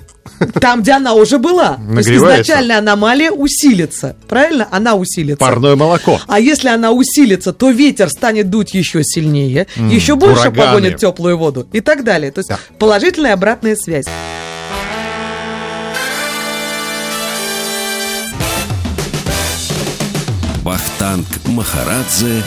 Там, 0.60 0.82
где 0.82 0.92
она 0.92 1.14
уже 1.14 1.38
была. 1.38 1.76
То 1.76 1.98
есть 1.98 2.10
изначально 2.10 2.78
аномалия 2.78 3.30
усилится. 3.30 4.16
Правильно? 4.28 4.66
Она 4.70 4.94
усилится. 4.94 5.38
Парное 5.38 5.76
молоко. 5.76 6.20
А 6.26 6.40
если 6.40 6.68
она 6.68 6.92
усилится, 6.92 7.52
то 7.52 7.70
ветер 7.70 8.08
станет 8.08 8.48
дуть 8.50 8.74
еще 8.74 9.02
сильнее, 9.04 9.66
м 9.76 9.88
еще 9.88 10.14
больше 10.16 10.48
ураганы. 10.48 10.66
погонит 10.66 10.96
теплую 10.98 11.36
воду 11.36 11.68
и 11.72 11.80
так 11.80 12.04
далее. 12.04 12.30
То 12.32 12.38
есть 12.38 12.48
да. 12.48 12.58
положительная 12.78 13.34
обратная 13.34 13.76
связь. 13.76 14.06
Вахтанг 20.62 21.26
Махарадзе 21.46 22.42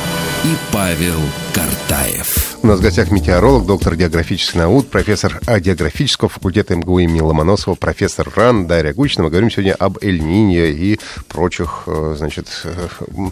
и 0.46 0.56
Павел 0.72 1.20
Картаев. 1.56 2.58
У 2.62 2.68
нас 2.68 2.80
в 2.80 2.84
гостях 2.84 3.10
метеоролог, 3.10 3.66
доктор 3.66 3.96
географических 3.96 4.56
наук, 4.56 4.88
профессор 4.88 5.40
географического 5.60 6.30
факультета 6.30 6.76
МГУ 6.76 7.00
имени 7.00 7.22
Ломоносова, 7.22 7.74
профессор 7.74 8.32
РАН 8.36 8.68
Дарья 8.68 8.94
Гучина. 8.94 9.24
Мы 9.24 9.30
говорим 9.32 9.50
сегодня 9.50 9.74
об 9.74 9.98
Эль-Нинье 10.04 10.72
и 10.72 11.00
прочих, 11.28 11.84
э, 11.88 12.14
значит, 12.16 12.48
э, 12.64 12.88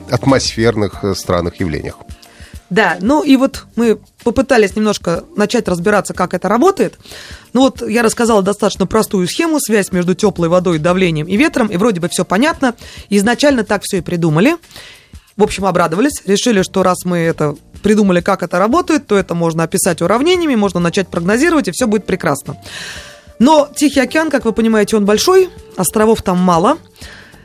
атмосферных 0.09 1.03
э, 1.03 1.13
странных 1.13 1.59
явлениях. 1.59 1.97
Да, 2.71 2.97
ну 2.99 3.21
и 3.21 3.35
вот 3.35 3.65
мы 3.75 3.99
попытались 4.23 4.75
немножко 4.75 5.23
начать 5.35 5.67
разбираться, 5.67 6.15
как 6.15 6.33
это 6.33 6.49
работает. 6.49 6.97
Ну 7.53 7.61
вот 7.61 7.87
я 7.87 8.01
рассказала 8.01 8.41
достаточно 8.41 8.87
простую 8.87 9.27
схему, 9.27 9.59
связь 9.59 9.91
между 9.91 10.15
теплой 10.15 10.49
водой, 10.49 10.79
давлением 10.79 11.27
и 11.27 11.37
ветром, 11.37 11.67
и 11.67 11.77
вроде 11.77 11.99
бы 11.99 12.09
все 12.09 12.25
понятно. 12.25 12.73
Изначально 13.09 13.63
так 13.63 13.83
все 13.83 13.97
и 13.97 14.01
придумали. 14.01 14.55
В 15.35 15.43
общем, 15.43 15.65
обрадовались, 15.65 16.21
решили, 16.25 16.61
что 16.61 16.83
раз 16.83 17.05
мы 17.05 17.17
это 17.17 17.55
придумали, 17.81 18.21
как 18.21 18.43
это 18.43 18.59
работает, 18.59 19.07
то 19.07 19.17
это 19.17 19.33
можно 19.33 19.63
описать 19.63 20.01
уравнениями, 20.01 20.55
можно 20.55 20.79
начать 20.79 21.07
прогнозировать, 21.07 21.67
и 21.67 21.71
все 21.71 21.87
будет 21.87 22.05
прекрасно. 22.05 22.57
Но 23.39 23.67
Тихий 23.75 23.99
океан, 23.99 24.29
как 24.29 24.45
вы 24.45 24.53
понимаете, 24.53 24.95
он 24.95 25.05
большой, 25.05 25.49
островов 25.75 26.21
там 26.21 26.37
мало, 26.37 26.77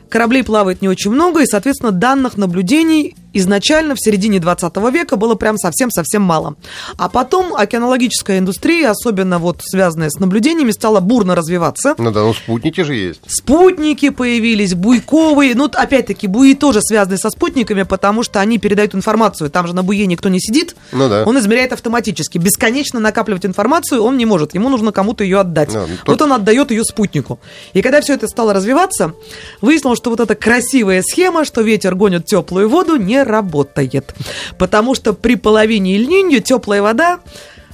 кораблей 0.07 0.43
плавает 0.43 0.81
не 0.81 0.87
очень 0.87 1.11
много, 1.11 1.41
и, 1.41 1.45
соответственно, 1.45 1.91
данных 1.91 2.37
наблюдений 2.37 3.15
изначально 3.33 3.95
в 3.95 3.99
середине 3.99 4.39
20 4.39 4.75
века 4.91 5.15
было 5.15 5.35
прям 5.35 5.57
совсем-совсем 5.57 6.21
мало. 6.21 6.55
А 6.97 7.09
потом 7.09 7.53
океанологическая 7.55 8.39
индустрия, 8.39 8.89
особенно 8.89 9.39
вот 9.39 9.61
связанная 9.63 10.09
с 10.09 10.19
наблюдениями, 10.19 10.71
стала 10.71 10.99
бурно 10.99 11.35
развиваться. 11.35 11.95
Ну 11.97 12.11
да, 12.11 12.21
ну 12.21 12.33
спутники 12.33 12.81
же 12.81 12.95
есть. 12.95 13.21
Спутники 13.27 14.09
появились, 14.09 14.73
буйковые. 14.73 15.55
Ну, 15.55 15.65
опять-таки, 15.65 16.27
буи 16.27 16.53
тоже 16.55 16.81
связаны 16.81 17.17
со 17.17 17.29
спутниками, 17.29 17.83
потому 17.83 18.23
что 18.23 18.39
они 18.39 18.57
передают 18.57 18.95
информацию. 18.95 19.49
Там 19.49 19.67
же 19.67 19.73
на 19.73 19.83
буе 19.83 20.05
никто 20.05 20.29
не 20.29 20.39
сидит. 20.39 20.75
Ну 20.91 21.09
да. 21.09 21.23
Он 21.25 21.37
измеряет 21.39 21.73
автоматически. 21.73 22.37
Бесконечно 22.37 22.99
накапливать 22.99 23.45
информацию 23.45 24.03
он 24.03 24.17
не 24.17 24.25
может. 24.25 24.53
Ему 24.53 24.69
нужно 24.69 24.91
кому-то 24.91 25.23
ее 25.23 25.39
отдать. 25.39 25.73
Ну, 25.73 25.87
тот... 26.05 26.07
Вот 26.07 26.21
он 26.21 26.33
отдает 26.33 26.71
ее 26.71 26.83
спутнику. 26.83 27.39
И 27.73 27.81
когда 27.81 28.01
все 28.01 28.13
это 28.13 28.27
стало 28.27 28.53
развиваться, 28.53 29.13
выяснилось, 29.61 29.97
что 29.97 30.09
вот 30.09 30.19
эта 30.19 30.35
красивая 30.35 31.01
схема, 31.01 31.45
что 31.45 31.61
ветер 31.61 31.95
гонит 31.95 32.25
теплую 32.25 32.69
воду, 32.69 32.95
не 32.95 33.18
работает. 33.23 34.13
Потому 34.57 34.95
что 34.95 35.13
при 35.13 35.35
половине 35.35 35.95
Ильнинью 35.95 36.41
теплая 36.41 36.81
вода 36.81 37.19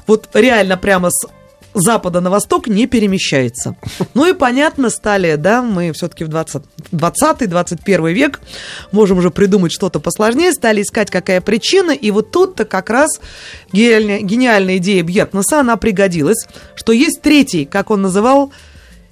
вот 0.07 0.29
реально 0.33 0.77
прямо 0.77 1.09
с 1.09 1.27
запада 1.75 2.21
на 2.21 2.29
восток 2.29 2.67
не 2.67 2.87
перемещается. 2.87 3.75
Ну 4.13 4.25
и 4.25 4.33
понятно 4.33 4.89
стали, 4.89 5.35
да, 5.35 5.61
мы 5.61 5.91
все-таки 5.91 6.23
в 6.23 6.29
20, 6.29 6.63
20-21 6.91 8.13
век 8.13 8.39
можем 8.91 9.19
уже 9.19 9.29
придумать 9.29 9.73
что-то 9.73 9.99
посложнее, 9.99 10.53
стали 10.53 10.81
искать, 10.81 11.11
какая 11.11 11.41
причина, 11.41 11.91
и 11.91 12.11
вот 12.11 12.31
тут-то 12.31 12.65
как 12.65 12.89
раз 12.89 13.19
гениальная, 13.71 14.21
гениальная 14.21 14.77
идея 14.77 15.03
Бьеркнесса, 15.03 15.59
она 15.59 15.75
пригодилась, 15.75 16.47
что 16.75 16.93
есть 16.93 17.21
третий, 17.21 17.65
как 17.65 17.91
он 17.91 18.01
называл, 18.01 18.51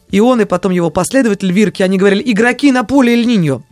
и 0.10 0.20
он, 0.20 0.42
и 0.42 0.46
потом 0.46 0.72
его 0.72 0.90
последователь 0.90 1.52
Вирки, 1.52 1.84
они 1.84 1.98
говорили, 1.98 2.24
игроки 2.32 2.72
на 2.72 2.84
поле 2.84 3.14
Эль-Ниньо 3.14 3.64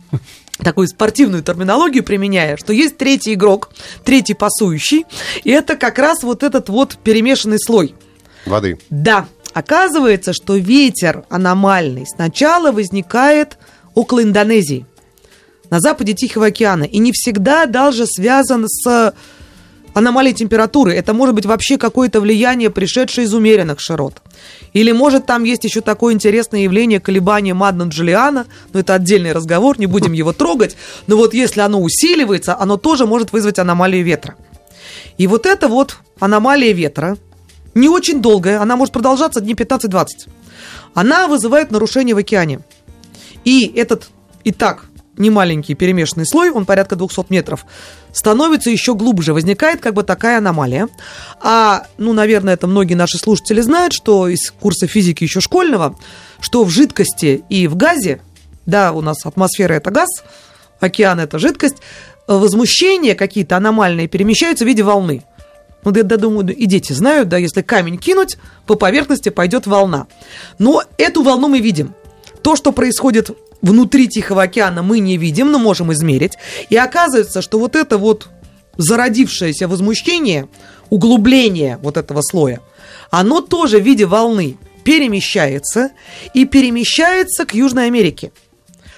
такую 0.62 0.88
спортивную 0.88 1.42
терминологию 1.42 2.04
применяя, 2.04 2.56
что 2.56 2.72
есть 2.72 2.96
третий 2.96 3.34
игрок, 3.34 3.70
третий 4.04 4.34
пасующий, 4.34 5.04
и 5.44 5.50
это 5.50 5.76
как 5.76 5.98
раз 5.98 6.22
вот 6.22 6.42
этот 6.42 6.68
вот 6.68 6.98
перемешанный 7.02 7.58
слой. 7.58 7.94
Воды. 8.46 8.78
Да. 8.90 9.26
Оказывается, 9.52 10.32
что 10.32 10.56
ветер 10.56 11.24
аномальный 11.28 12.06
сначала 12.06 12.72
возникает 12.72 13.58
около 13.94 14.22
Индонезии, 14.22 14.86
на 15.68 15.80
западе 15.80 16.14
Тихого 16.14 16.46
океана, 16.46 16.84
и 16.84 16.98
не 16.98 17.12
всегда 17.12 17.66
даже 17.66 18.06
связан 18.06 18.66
с 18.68 19.14
аномалией 19.94 20.34
температуры. 20.34 20.94
Это 20.94 21.12
может 21.14 21.34
быть 21.34 21.46
вообще 21.46 21.78
какое-то 21.78 22.20
влияние, 22.20 22.70
пришедшее 22.70 23.26
из 23.26 23.34
умеренных 23.34 23.80
широт. 23.80 24.22
Или, 24.72 24.92
может, 24.92 25.26
там 25.26 25.44
есть 25.44 25.64
еще 25.64 25.80
такое 25.80 26.14
интересное 26.14 26.60
явление 26.60 27.00
колебания 27.00 27.54
Мадна-Джулиана, 27.54 28.46
но 28.72 28.80
это 28.80 28.94
отдельный 28.94 29.32
разговор, 29.32 29.78
не 29.78 29.86
будем 29.86 30.12
его 30.12 30.32
трогать. 30.32 30.76
Но 31.06 31.16
вот 31.16 31.34
если 31.34 31.60
оно 31.60 31.80
усиливается, 31.80 32.58
оно 32.58 32.76
тоже 32.76 33.06
может 33.06 33.32
вызвать 33.32 33.58
аномалию 33.58 34.04
ветра. 34.04 34.36
И 35.18 35.26
вот 35.26 35.46
это 35.46 35.68
вот 35.68 35.96
аномалия 36.18 36.72
ветра, 36.72 37.18
не 37.74 37.88
очень 37.88 38.20
долгая, 38.20 38.60
она 38.60 38.76
может 38.76 38.92
продолжаться 38.92 39.40
дней 39.40 39.54
15-20. 39.54 40.06
Она 40.94 41.26
вызывает 41.26 41.70
нарушение 41.70 42.14
в 42.14 42.18
океане. 42.18 42.60
И 43.44 43.72
этот 43.76 44.08
и 44.44 44.52
так 44.52 44.84
немаленький 45.16 45.74
перемешанный 45.74 46.26
слой, 46.26 46.50
он 46.50 46.64
порядка 46.64 46.96
200 46.96 47.26
метров, 47.28 47.66
становится 48.12 48.70
еще 48.70 48.94
глубже, 48.94 49.34
возникает 49.34 49.80
как 49.80 49.94
бы 49.94 50.02
такая 50.02 50.38
аномалия. 50.38 50.88
А, 51.40 51.86
ну, 51.98 52.12
наверное, 52.12 52.54
это 52.54 52.66
многие 52.66 52.94
наши 52.94 53.18
слушатели 53.18 53.60
знают, 53.60 53.92
что 53.92 54.28
из 54.28 54.50
курса 54.50 54.86
физики 54.86 55.24
еще 55.24 55.40
школьного, 55.40 55.96
что 56.40 56.64
в 56.64 56.70
жидкости 56.70 57.44
и 57.48 57.66
в 57.66 57.76
газе, 57.76 58.20
да, 58.66 58.92
у 58.92 59.00
нас 59.00 59.24
атмосфера 59.24 59.74
это 59.74 59.90
газ, 59.90 60.08
океан 60.80 61.20
это 61.20 61.38
жидкость, 61.38 61.76
возмущения 62.26 63.14
какие-то 63.14 63.56
аномальные 63.56 64.08
перемещаются 64.08 64.64
в 64.64 64.68
виде 64.68 64.82
волны. 64.82 65.24
Ну, 65.84 65.92
я, 65.94 66.02
я 66.02 66.16
думаю, 66.16 66.54
и 66.54 66.66
дети 66.66 66.92
знают, 66.92 67.28
да, 67.28 67.38
если 67.38 67.62
камень 67.62 67.98
кинуть, 67.98 68.38
по 68.66 68.76
поверхности 68.76 69.30
пойдет 69.30 69.66
волна. 69.66 70.06
Но 70.58 70.82
эту 70.96 71.22
волну 71.22 71.48
мы 71.48 71.60
видим. 71.60 71.94
То, 72.42 72.56
что 72.56 72.72
происходит 72.72 73.30
внутри 73.62 74.08
Тихого 74.08 74.42
океана 74.42 74.82
мы 74.82 74.98
не 74.98 75.16
видим, 75.16 75.50
но 75.50 75.58
можем 75.58 75.92
измерить. 75.92 76.32
И 76.68 76.76
оказывается, 76.76 77.40
что 77.40 77.58
вот 77.58 77.76
это 77.76 77.96
вот 77.96 78.28
зародившееся 78.76 79.68
возмущение, 79.68 80.48
углубление 80.90 81.78
вот 81.82 81.96
этого 81.96 82.20
слоя, 82.22 82.60
оно 83.10 83.40
тоже 83.40 83.78
в 83.78 83.84
виде 83.84 84.04
волны. 84.04 84.58
перемещается 84.84 85.90
и 86.34 86.44
перемещается 86.44 87.46
к 87.46 87.54
Южной 87.54 87.86
Америке. 87.86 88.32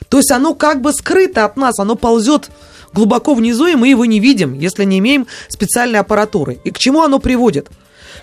То 0.09 0.17
есть 0.19 0.31
оно 0.31 0.55
как 0.55 0.81
бы 0.81 0.93
скрыто 0.93 1.45
от 1.45 1.57
нас, 1.57 1.79
оно 1.79 1.95
ползет 1.95 2.51
глубоко 2.95 3.35
внизу, 3.35 3.67
и 3.67 3.75
мы 3.75 3.89
его 3.89 4.05
не 4.07 4.21
видим, 4.21 4.55
если 4.59 4.85
не 4.85 4.99
имеем 5.01 5.27
специальной 5.49 5.99
аппаратуры. 5.99 6.59
И 6.65 6.71
к 6.71 6.79
чему 6.79 7.03
оно 7.03 7.19
приводит? 7.19 7.69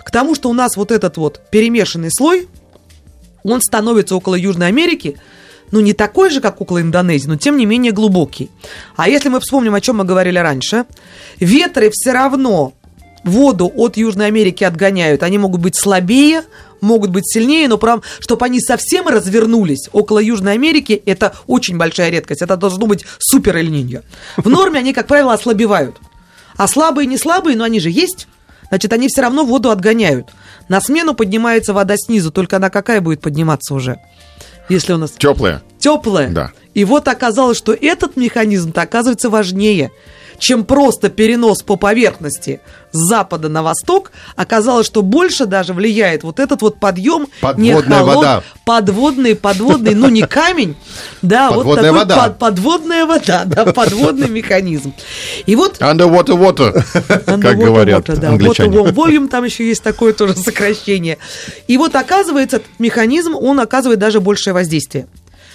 К 0.04 0.10
тому, 0.10 0.34
что 0.34 0.50
у 0.50 0.54
нас 0.54 0.76
вот 0.76 0.90
этот 0.90 1.16
вот 1.18 1.40
перемешанный 1.50 2.10
слой, 2.10 2.48
он 3.44 3.60
становится 3.60 4.16
около 4.16 4.34
Южной 4.34 4.68
Америки, 4.68 5.18
ну, 5.72 5.80
не 5.80 5.94
такой 5.94 6.30
же, 6.30 6.40
как 6.40 6.60
около 6.60 6.80
Индонезии, 6.80 7.26
но 7.26 7.36
тем 7.36 7.56
не 7.56 7.66
менее 7.66 7.92
глубокий. 7.92 8.50
А 8.94 9.08
если 9.08 9.28
мы 9.28 9.40
вспомним, 9.40 9.74
о 9.74 9.80
чем 9.80 9.96
мы 9.96 10.04
говорили 10.04 10.38
раньше, 10.38 10.84
ветры 11.40 11.90
все 11.92 12.12
равно 12.12 12.74
воду 13.24 13.72
от 13.74 13.96
Южной 13.96 14.26
Америки 14.26 14.64
отгоняют. 14.64 15.22
Они 15.22 15.38
могут 15.38 15.60
быть 15.60 15.76
слабее, 15.76 16.42
могут 16.80 17.10
быть 17.10 17.26
сильнее, 17.26 17.68
но 17.68 17.78
прям, 17.78 18.02
чтобы 18.20 18.44
они 18.44 18.60
совсем 18.60 19.08
развернулись 19.08 19.88
около 19.92 20.18
Южной 20.18 20.52
Америки, 20.52 21.02
это 21.06 21.34
очень 21.46 21.78
большая 21.78 22.10
редкость. 22.10 22.42
Это 22.42 22.56
должно 22.56 22.86
быть 22.86 23.04
супер 23.18 23.56
эль 23.56 24.02
В 24.36 24.48
норме 24.48 24.80
они, 24.80 24.92
как 24.92 25.06
правило, 25.06 25.32
ослабевают. 25.32 25.96
А 26.56 26.68
слабые 26.68 27.06
не 27.06 27.16
слабые, 27.16 27.56
но 27.56 27.64
они 27.64 27.80
же 27.80 27.90
есть. 27.90 28.28
Значит, 28.68 28.92
они 28.92 29.08
все 29.08 29.22
равно 29.22 29.44
воду 29.44 29.70
отгоняют. 29.70 30.28
На 30.68 30.80
смену 30.80 31.14
поднимается 31.14 31.72
вода 31.72 31.94
снизу, 31.96 32.30
только 32.30 32.56
она 32.56 32.70
какая 32.70 33.00
будет 33.00 33.20
подниматься 33.20 33.74
уже? 33.74 33.98
Если 34.72 34.94
у 34.94 34.96
нас... 34.96 35.10
Теплая. 35.12 35.62
Теплая. 35.78 36.30
Да. 36.30 36.52
И 36.72 36.84
вот 36.84 37.06
оказалось, 37.08 37.58
что 37.58 37.74
этот 37.74 38.16
механизм-то 38.16 38.80
оказывается 38.80 39.28
важнее 39.28 39.90
чем 40.38 40.64
просто 40.64 41.08
перенос 41.08 41.62
по 41.62 41.76
поверхности 41.76 42.60
с 42.92 42.98
запада 42.98 43.48
на 43.48 43.62
восток, 43.62 44.12
оказалось, 44.36 44.86
что 44.86 45.02
больше 45.02 45.46
даже 45.46 45.72
влияет 45.72 46.22
вот 46.22 46.38
этот 46.38 46.62
вот 46.62 46.78
подъем. 46.78 47.28
Подводная 47.40 47.64
не 47.64 47.82
холод, 47.82 48.16
вода. 48.16 48.42
Подводный, 48.64 49.34
подводный, 49.34 49.94
ну 49.94 50.08
не 50.08 50.22
камень, 50.22 50.76
да, 51.22 51.48
подводная 51.48 51.74
вот 51.74 51.76
такой 51.76 51.98
вода. 51.98 52.16
Под, 52.16 52.38
подводная 52.38 53.06
вода, 53.06 53.44
да, 53.46 53.72
подводный 53.72 54.28
механизм. 54.28 54.92
И 55.46 55.56
вот... 55.56 55.78
Underwater 55.80 56.38
water, 56.38 56.84
как 57.24 57.56
говорят 57.56 58.08
англичане. 58.10 58.76
Water 58.76 58.92
volume, 58.92 59.28
там 59.28 59.44
еще 59.44 59.66
есть 59.66 59.82
такое 59.82 60.12
тоже 60.12 60.36
сокращение. 60.36 61.18
И 61.68 61.78
вот 61.78 61.94
оказывается, 61.94 62.56
этот 62.56 62.68
механизм, 62.78 63.34
он 63.34 63.60
оказывает 63.60 63.98
даже 63.98 64.20
большее 64.20 64.52
воздействие. 64.52 65.06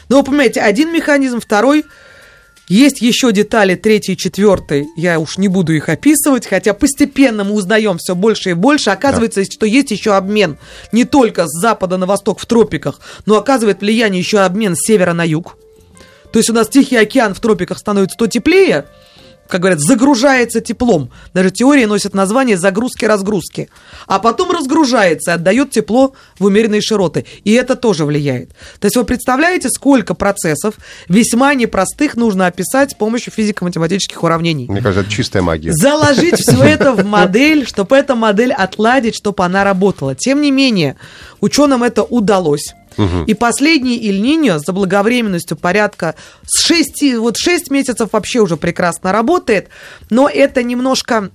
Но 0.10 0.18
вы 0.18 0.24
понимаете, 0.24 0.62
один 0.62 0.92
механизм, 0.92 1.40
второй– 1.40 1.86
есть 2.68 3.02
еще 3.02 3.32
детали 3.32 3.76
третьей, 3.76 4.18
четвертой, 4.18 4.88
я 4.98 5.20
уж 5.20 5.38
не 5.38 5.48
буду 5.48 5.74
их 5.74 5.88
описывать, 5.88 6.46
хотя 6.46 6.74
постепенно 6.74 7.46
мы 7.46 7.54
узнаем 7.54 7.98
все 7.98 8.14
больше 8.14 8.52
и 8.52 8.54
больше. 8.54 8.90
Оказывается, 8.90 9.42
да. 9.42 9.50
что 9.50 9.66
есть 9.66 9.92
еще 9.92 10.16
обмен 10.16 10.58
не 10.92 11.06
только 11.06 11.48
с 11.48 11.60
запада 11.60 11.98
на 11.98 12.06
восток 12.06 12.40
в 12.40 12.46
тропиках, 12.46 13.00
но 13.26 13.38
оказывает 13.38 13.80
влияние 13.80 14.20
еще 14.20 14.40
обмен 14.40 14.76
с 14.76 14.86
севера 14.86 15.14
на 15.14 15.24
юг. 15.24 15.58
То 16.34 16.40
есть 16.40 16.50
у 16.50 16.54
нас 16.54 16.68
Тихий 16.68 16.98
океан 16.98 17.34
в 17.34 17.40
тропиках 17.40 17.78
становится 17.78 18.18
то 18.18 18.28
теплее, 18.28 18.86
как 19.48 19.62
говорят, 19.62 19.80
загружается 19.80 20.62
теплом. 20.62 21.10
Даже 21.34 21.52
теория 21.52 21.88
носит 21.88 22.14
название 22.14 22.58
загрузки-разгрузки. 22.58 23.70
А 24.08 24.20
потом 24.20 24.52
разгружается 24.52 25.32
и 25.32 25.34
отдает 25.36 25.72
тепло 25.72 26.14
в 26.40 26.46
умеренные 26.46 26.82
широты. 26.82 27.26
И 27.44 27.54
это 27.54 27.76
тоже 27.76 28.06
влияет. 28.06 28.50
То 28.80 28.86
есть 28.86 28.96
вы 28.96 29.04
представляете, 29.04 29.70
сколько 29.70 30.14
процессов 30.14 30.76
весьма 31.10 31.54
непростых 31.54 32.16
нужно 32.16 32.48
описать 32.48 32.92
с 32.92 32.94
помощью 32.94 33.34
физико-математических 33.34 34.24
уравнений. 34.24 34.68
Мне 34.68 34.82
кажется, 34.82 35.02
это 35.02 35.12
чистая 35.12 35.42
магия. 35.44 35.72
Заложить 35.74 36.36
все 36.40 36.64
это 36.64 36.94
в 36.94 37.06
модель, 37.06 37.66
чтобы 37.66 37.96
эта 37.96 38.16
модель 38.16 38.54
отладить, 38.54 39.16
чтобы 39.16 39.44
она 39.44 39.64
работала. 39.64 40.16
Тем 40.16 40.42
не 40.42 40.52
менее, 40.52 40.96
ученым 41.42 41.84
это 41.84 42.04
удалось. 42.04 42.74
Угу. 42.98 43.24
И 43.28 43.34
последний 43.34 43.98
Иль-Ниньо 43.98 44.60
за 44.60 44.74
благовременностью 44.74 45.58
порядка 45.58 46.16
с 46.46 46.66
6, 46.66 47.18
вот 47.18 47.38
6 47.38 47.70
месяцев 47.72 48.10
вообще 48.12 48.40
уже 48.40 48.58
прекрасно 48.58 49.12
работает, 49.12 49.70
но 50.10 50.30
это 50.30 50.64
немножко 50.64 51.30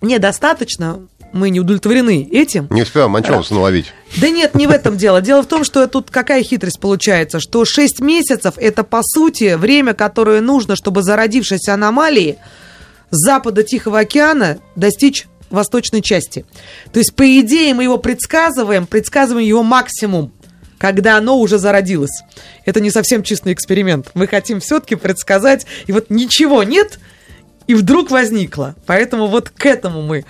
недостаточно, 0.00 1.00
мы 1.32 1.50
не 1.50 1.60
удовлетворены 1.60 2.28
этим. 2.30 2.68
Не 2.70 2.82
успеваем 2.82 3.14
анчоуса 3.16 3.54
наловить. 3.54 3.92
Да 4.16 4.30
нет, 4.30 4.54
не 4.54 4.66
в 4.66 4.70
этом 4.70 4.96
дело. 4.96 5.20
Дело 5.20 5.42
в 5.42 5.46
том, 5.46 5.64
что 5.64 5.86
тут 5.86 6.10
какая 6.10 6.42
хитрость 6.42 6.80
получается, 6.80 7.40
что 7.40 7.64
6 7.64 8.00
месяцев 8.00 8.54
это, 8.56 8.84
по 8.84 9.02
сути, 9.02 9.54
время, 9.54 9.94
которое 9.94 10.40
нужно, 10.40 10.76
чтобы 10.76 11.02
зародившейся 11.02 11.74
аномалии 11.74 12.38
с 13.10 13.24
запада 13.24 13.62
Тихого 13.62 14.00
океана 14.00 14.58
достичь 14.76 15.26
восточной 15.50 16.02
части. 16.02 16.44
То 16.92 16.98
есть, 16.98 17.14
по 17.14 17.40
идее, 17.40 17.74
мы 17.74 17.84
его 17.84 17.98
предсказываем, 17.98 18.86
предсказываем 18.86 19.46
его 19.46 19.62
максимум 19.62 20.32
когда 20.78 21.16
оно 21.16 21.38
уже 21.38 21.58
зародилось. 21.58 22.22
Это 22.64 22.80
не 22.80 22.90
совсем 22.90 23.22
чистый 23.22 23.52
эксперимент. 23.52 24.10
Мы 24.14 24.26
хотим 24.26 24.60
все-таки 24.60 24.94
предсказать, 24.94 25.66
и 25.86 25.92
вот 25.92 26.06
ничего 26.08 26.62
нет, 26.62 26.98
и 27.66 27.74
вдруг 27.74 28.10
возникло. 28.10 28.74
Поэтому 28.86 29.26
вот 29.26 29.50
к 29.50 29.66
этому 29.66 30.02
мы 30.02 30.24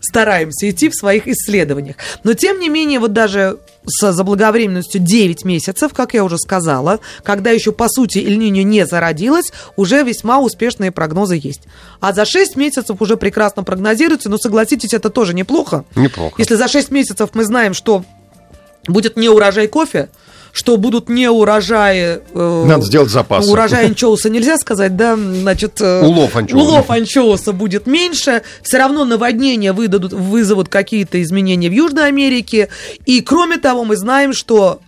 стараемся 0.00 0.70
идти 0.70 0.88
в 0.88 0.94
своих 0.94 1.26
исследованиях. 1.26 1.96
Но, 2.24 2.34
тем 2.34 2.60
не 2.60 2.68
менее, 2.68 2.98
вот 2.98 3.12
даже 3.12 3.58
с 3.84 4.12
заблаговременностью 4.12 5.00
9 5.00 5.44
месяцев, 5.44 5.92
как 5.92 6.14
я 6.14 6.24
уже 6.24 6.38
сказала, 6.38 7.00
когда 7.22 7.50
еще, 7.50 7.72
по 7.72 7.88
сути, 7.88 8.18
эль 8.18 8.38
не 8.38 8.86
зародилась, 8.86 9.52
уже 9.76 10.02
весьма 10.02 10.38
успешные 10.40 10.92
прогнозы 10.92 11.40
есть. 11.42 11.62
А 12.00 12.12
за 12.12 12.24
6 12.24 12.56
месяцев 12.56 13.00
уже 13.00 13.16
прекрасно 13.16 13.64
прогнозируется, 13.64 14.28
но, 14.28 14.38
согласитесь, 14.38 14.94
это 14.94 15.10
тоже 15.10 15.34
неплохо. 15.34 15.84
Неплохо. 15.94 16.34
Если 16.38 16.54
за 16.54 16.68
6 16.68 16.90
месяцев 16.90 17.30
мы 17.34 17.44
знаем, 17.44 17.74
что 17.74 18.04
будет 18.88 19.16
не 19.16 19.28
урожай 19.28 19.68
кофе, 19.68 20.08
что 20.52 20.76
будут 20.76 21.08
не 21.08 21.30
урожаи... 21.30 22.20
Э, 22.34 22.64
Надо 22.66 22.84
сделать 22.84 23.10
запас. 23.10 23.46
Урожай 23.46 23.86
анчоуса 23.86 24.30
нельзя 24.30 24.56
сказать, 24.56 24.96
да, 24.96 25.16
значит... 25.16 25.80
Э, 25.80 26.04
улов 26.04 26.34
анчоуса. 26.34 26.64
Улов 26.64 26.90
анчоуса 26.90 27.52
будет 27.52 27.86
меньше, 27.86 28.42
все 28.62 28.78
равно 28.78 29.04
наводнения 29.04 29.72
выдадут, 29.72 30.12
вызовут 30.12 30.68
какие-то 30.68 31.22
изменения 31.22 31.68
в 31.68 31.72
Южной 31.72 32.08
Америке, 32.08 32.68
и 33.06 33.20
кроме 33.20 33.58
того 33.58 33.84
мы 33.84 33.96
знаем, 33.96 34.32
что 34.32 34.80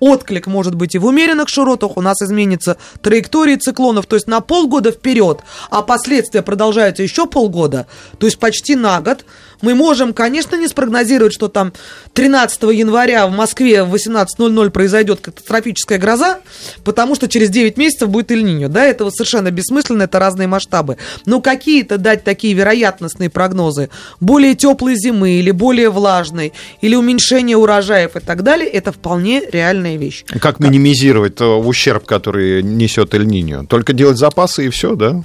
отклик 0.00 0.46
может 0.46 0.74
быть 0.74 0.94
и 0.94 0.98
в 0.98 1.06
умеренных 1.06 1.48
широтах, 1.48 1.96
у 1.96 2.00
нас 2.00 2.20
изменится 2.22 2.76
траектория 3.02 3.56
циклонов, 3.56 4.06
то 4.06 4.16
есть 4.16 4.26
на 4.26 4.40
полгода 4.40 4.90
вперед, 4.90 5.40
а 5.70 5.82
последствия 5.82 6.42
продолжаются 6.42 7.02
еще 7.02 7.26
полгода, 7.26 7.86
то 8.18 8.26
есть 8.26 8.38
почти 8.38 8.76
на 8.76 9.00
год. 9.00 9.24
Мы 9.62 9.74
можем, 9.74 10.12
конечно, 10.14 10.56
не 10.56 10.68
спрогнозировать, 10.68 11.32
что 11.32 11.48
там 11.48 11.72
13 12.14 12.62
января 12.62 13.26
в 13.26 13.32
Москве 13.32 13.84
в 13.84 13.94
18.00 13.94 14.70
произойдет 14.70 15.20
катастрофическая 15.20 15.98
гроза, 15.98 16.40
потому 16.84 17.14
что 17.14 17.28
через 17.28 17.50
9 17.50 17.76
месяцев 17.76 18.08
будет 18.08 18.30
Эль-Ниньо. 18.30 18.68
Да, 18.68 18.84
это 18.84 19.10
совершенно 19.10 19.50
бессмысленно, 19.50 20.04
это 20.04 20.18
разные 20.18 20.48
масштабы. 20.48 20.96
Но 21.26 21.40
какие-то 21.40 21.98
дать 21.98 22.24
такие 22.24 22.54
вероятностные 22.54 23.30
прогнозы, 23.30 23.90
более 24.20 24.54
теплой 24.54 24.94
зимы 24.96 25.32
или 25.32 25.50
более 25.50 25.90
влажной, 25.90 26.52
или 26.80 26.94
уменьшение 26.94 27.56
урожаев 27.56 28.16
и 28.16 28.20
так 28.20 28.42
далее, 28.42 28.68
это 28.68 28.92
вполне 28.92 29.42
реальная 29.50 29.96
вещь. 29.96 30.24
Как 30.40 30.60
минимизировать 30.60 31.40
ущерб, 31.40 32.06
который 32.06 32.62
несет 32.62 33.14
Эль-Ниньо? 33.14 33.66
Только 33.66 33.92
делать 33.92 34.18
запасы 34.18 34.66
и 34.66 34.68
все, 34.70 34.94
да? 34.94 35.22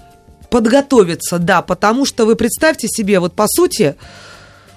Подготовиться, 0.56 1.38
да, 1.38 1.62
потому 1.62 2.06
что 2.06 2.26
вы 2.26 2.38
представьте 2.38 2.88
себе, 2.88 3.20
вот 3.20 3.34
по 3.34 3.46
сути, 3.46 3.98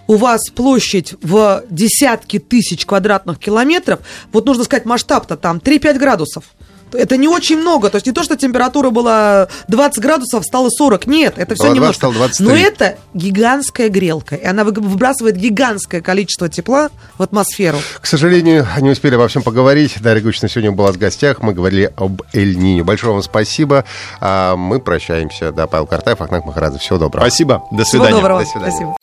у 0.09 0.17
вас 0.17 0.41
площадь 0.53 1.15
в 1.23 1.63
десятки 1.71 2.41
тысяч 2.41 2.85
квадратных 2.85 3.39
километров, 3.39 4.01
вот 4.33 4.45
нужно 4.45 4.65
сказать 4.65 4.87
масштаб-то 4.87 5.37
там 5.37 5.59
3-5 5.59 5.99
градусов. 6.01 6.47
Это 6.93 7.17
не 7.17 7.29
очень 7.29 7.59
много. 7.59 7.91
То 7.91 7.97
есть 7.97 8.07
не 8.07 8.13
то, 8.13 8.23
что 8.23 8.37
температура 8.37 8.91
была 8.91 9.49
20 9.69 10.03
градусов, 10.03 10.45
стало 10.45 10.69
40. 10.71 11.07
Нет, 11.07 11.35
это 11.37 11.55
все 11.55 11.73
немножко. 11.73 11.95
Стало 11.95 12.15
23. 12.15 12.47
Но 12.47 12.55
это 12.55 12.97
гигантская 13.15 13.89
грелка. 13.89 14.37
И 14.37 14.45
она 14.45 14.65
выбрасывает 14.65 15.37
гигантское 15.37 16.01
количество 16.01 16.49
тепла 16.49 16.91
в 17.17 17.23
атмосферу. 17.23 17.79
К 18.01 18.07
сожалению, 18.07 18.67
не 18.81 18.91
успели 18.91 19.15
обо 19.15 19.29
всем 19.29 19.43
поговорить. 19.43 20.01
Дарья 20.01 20.23
Гучина 20.23 20.49
сегодня 20.49 20.73
была 20.73 20.93
в 20.93 20.99
гостях. 20.99 21.43
Мы 21.43 21.53
говорили 21.53 21.93
об 21.97 22.23
Эль-Нине. 22.33 22.85
Большое 22.85 23.13
вам 23.13 23.23
спасибо. 23.23 23.85
А 24.21 24.57
мы 24.57 24.81
прощаемся. 24.81 25.53
Да, 25.53 25.67
Павел 25.67 25.87
Картаев, 25.87 26.21
Ахнак 26.21 26.45
Махарадзе. 26.45 26.79
Всего 26.79 26.99
доброго. 26.99 27.25
Спасибо. 27.25 27.63
До 27.71 27.85
свидания. 27.85 28.09
Всего 28.11 28.21
доброго. 28.21 28.41
До 28.41 28.47
свидания. 28.47 28.71
Спасибо. 28.71 28.97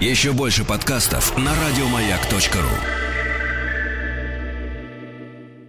Еще 0.00 0.32
больше 0.32 0.64
подкастов 0.64 1.36
на 1.38 1.52
радиомаяк.ру 1.54 3.01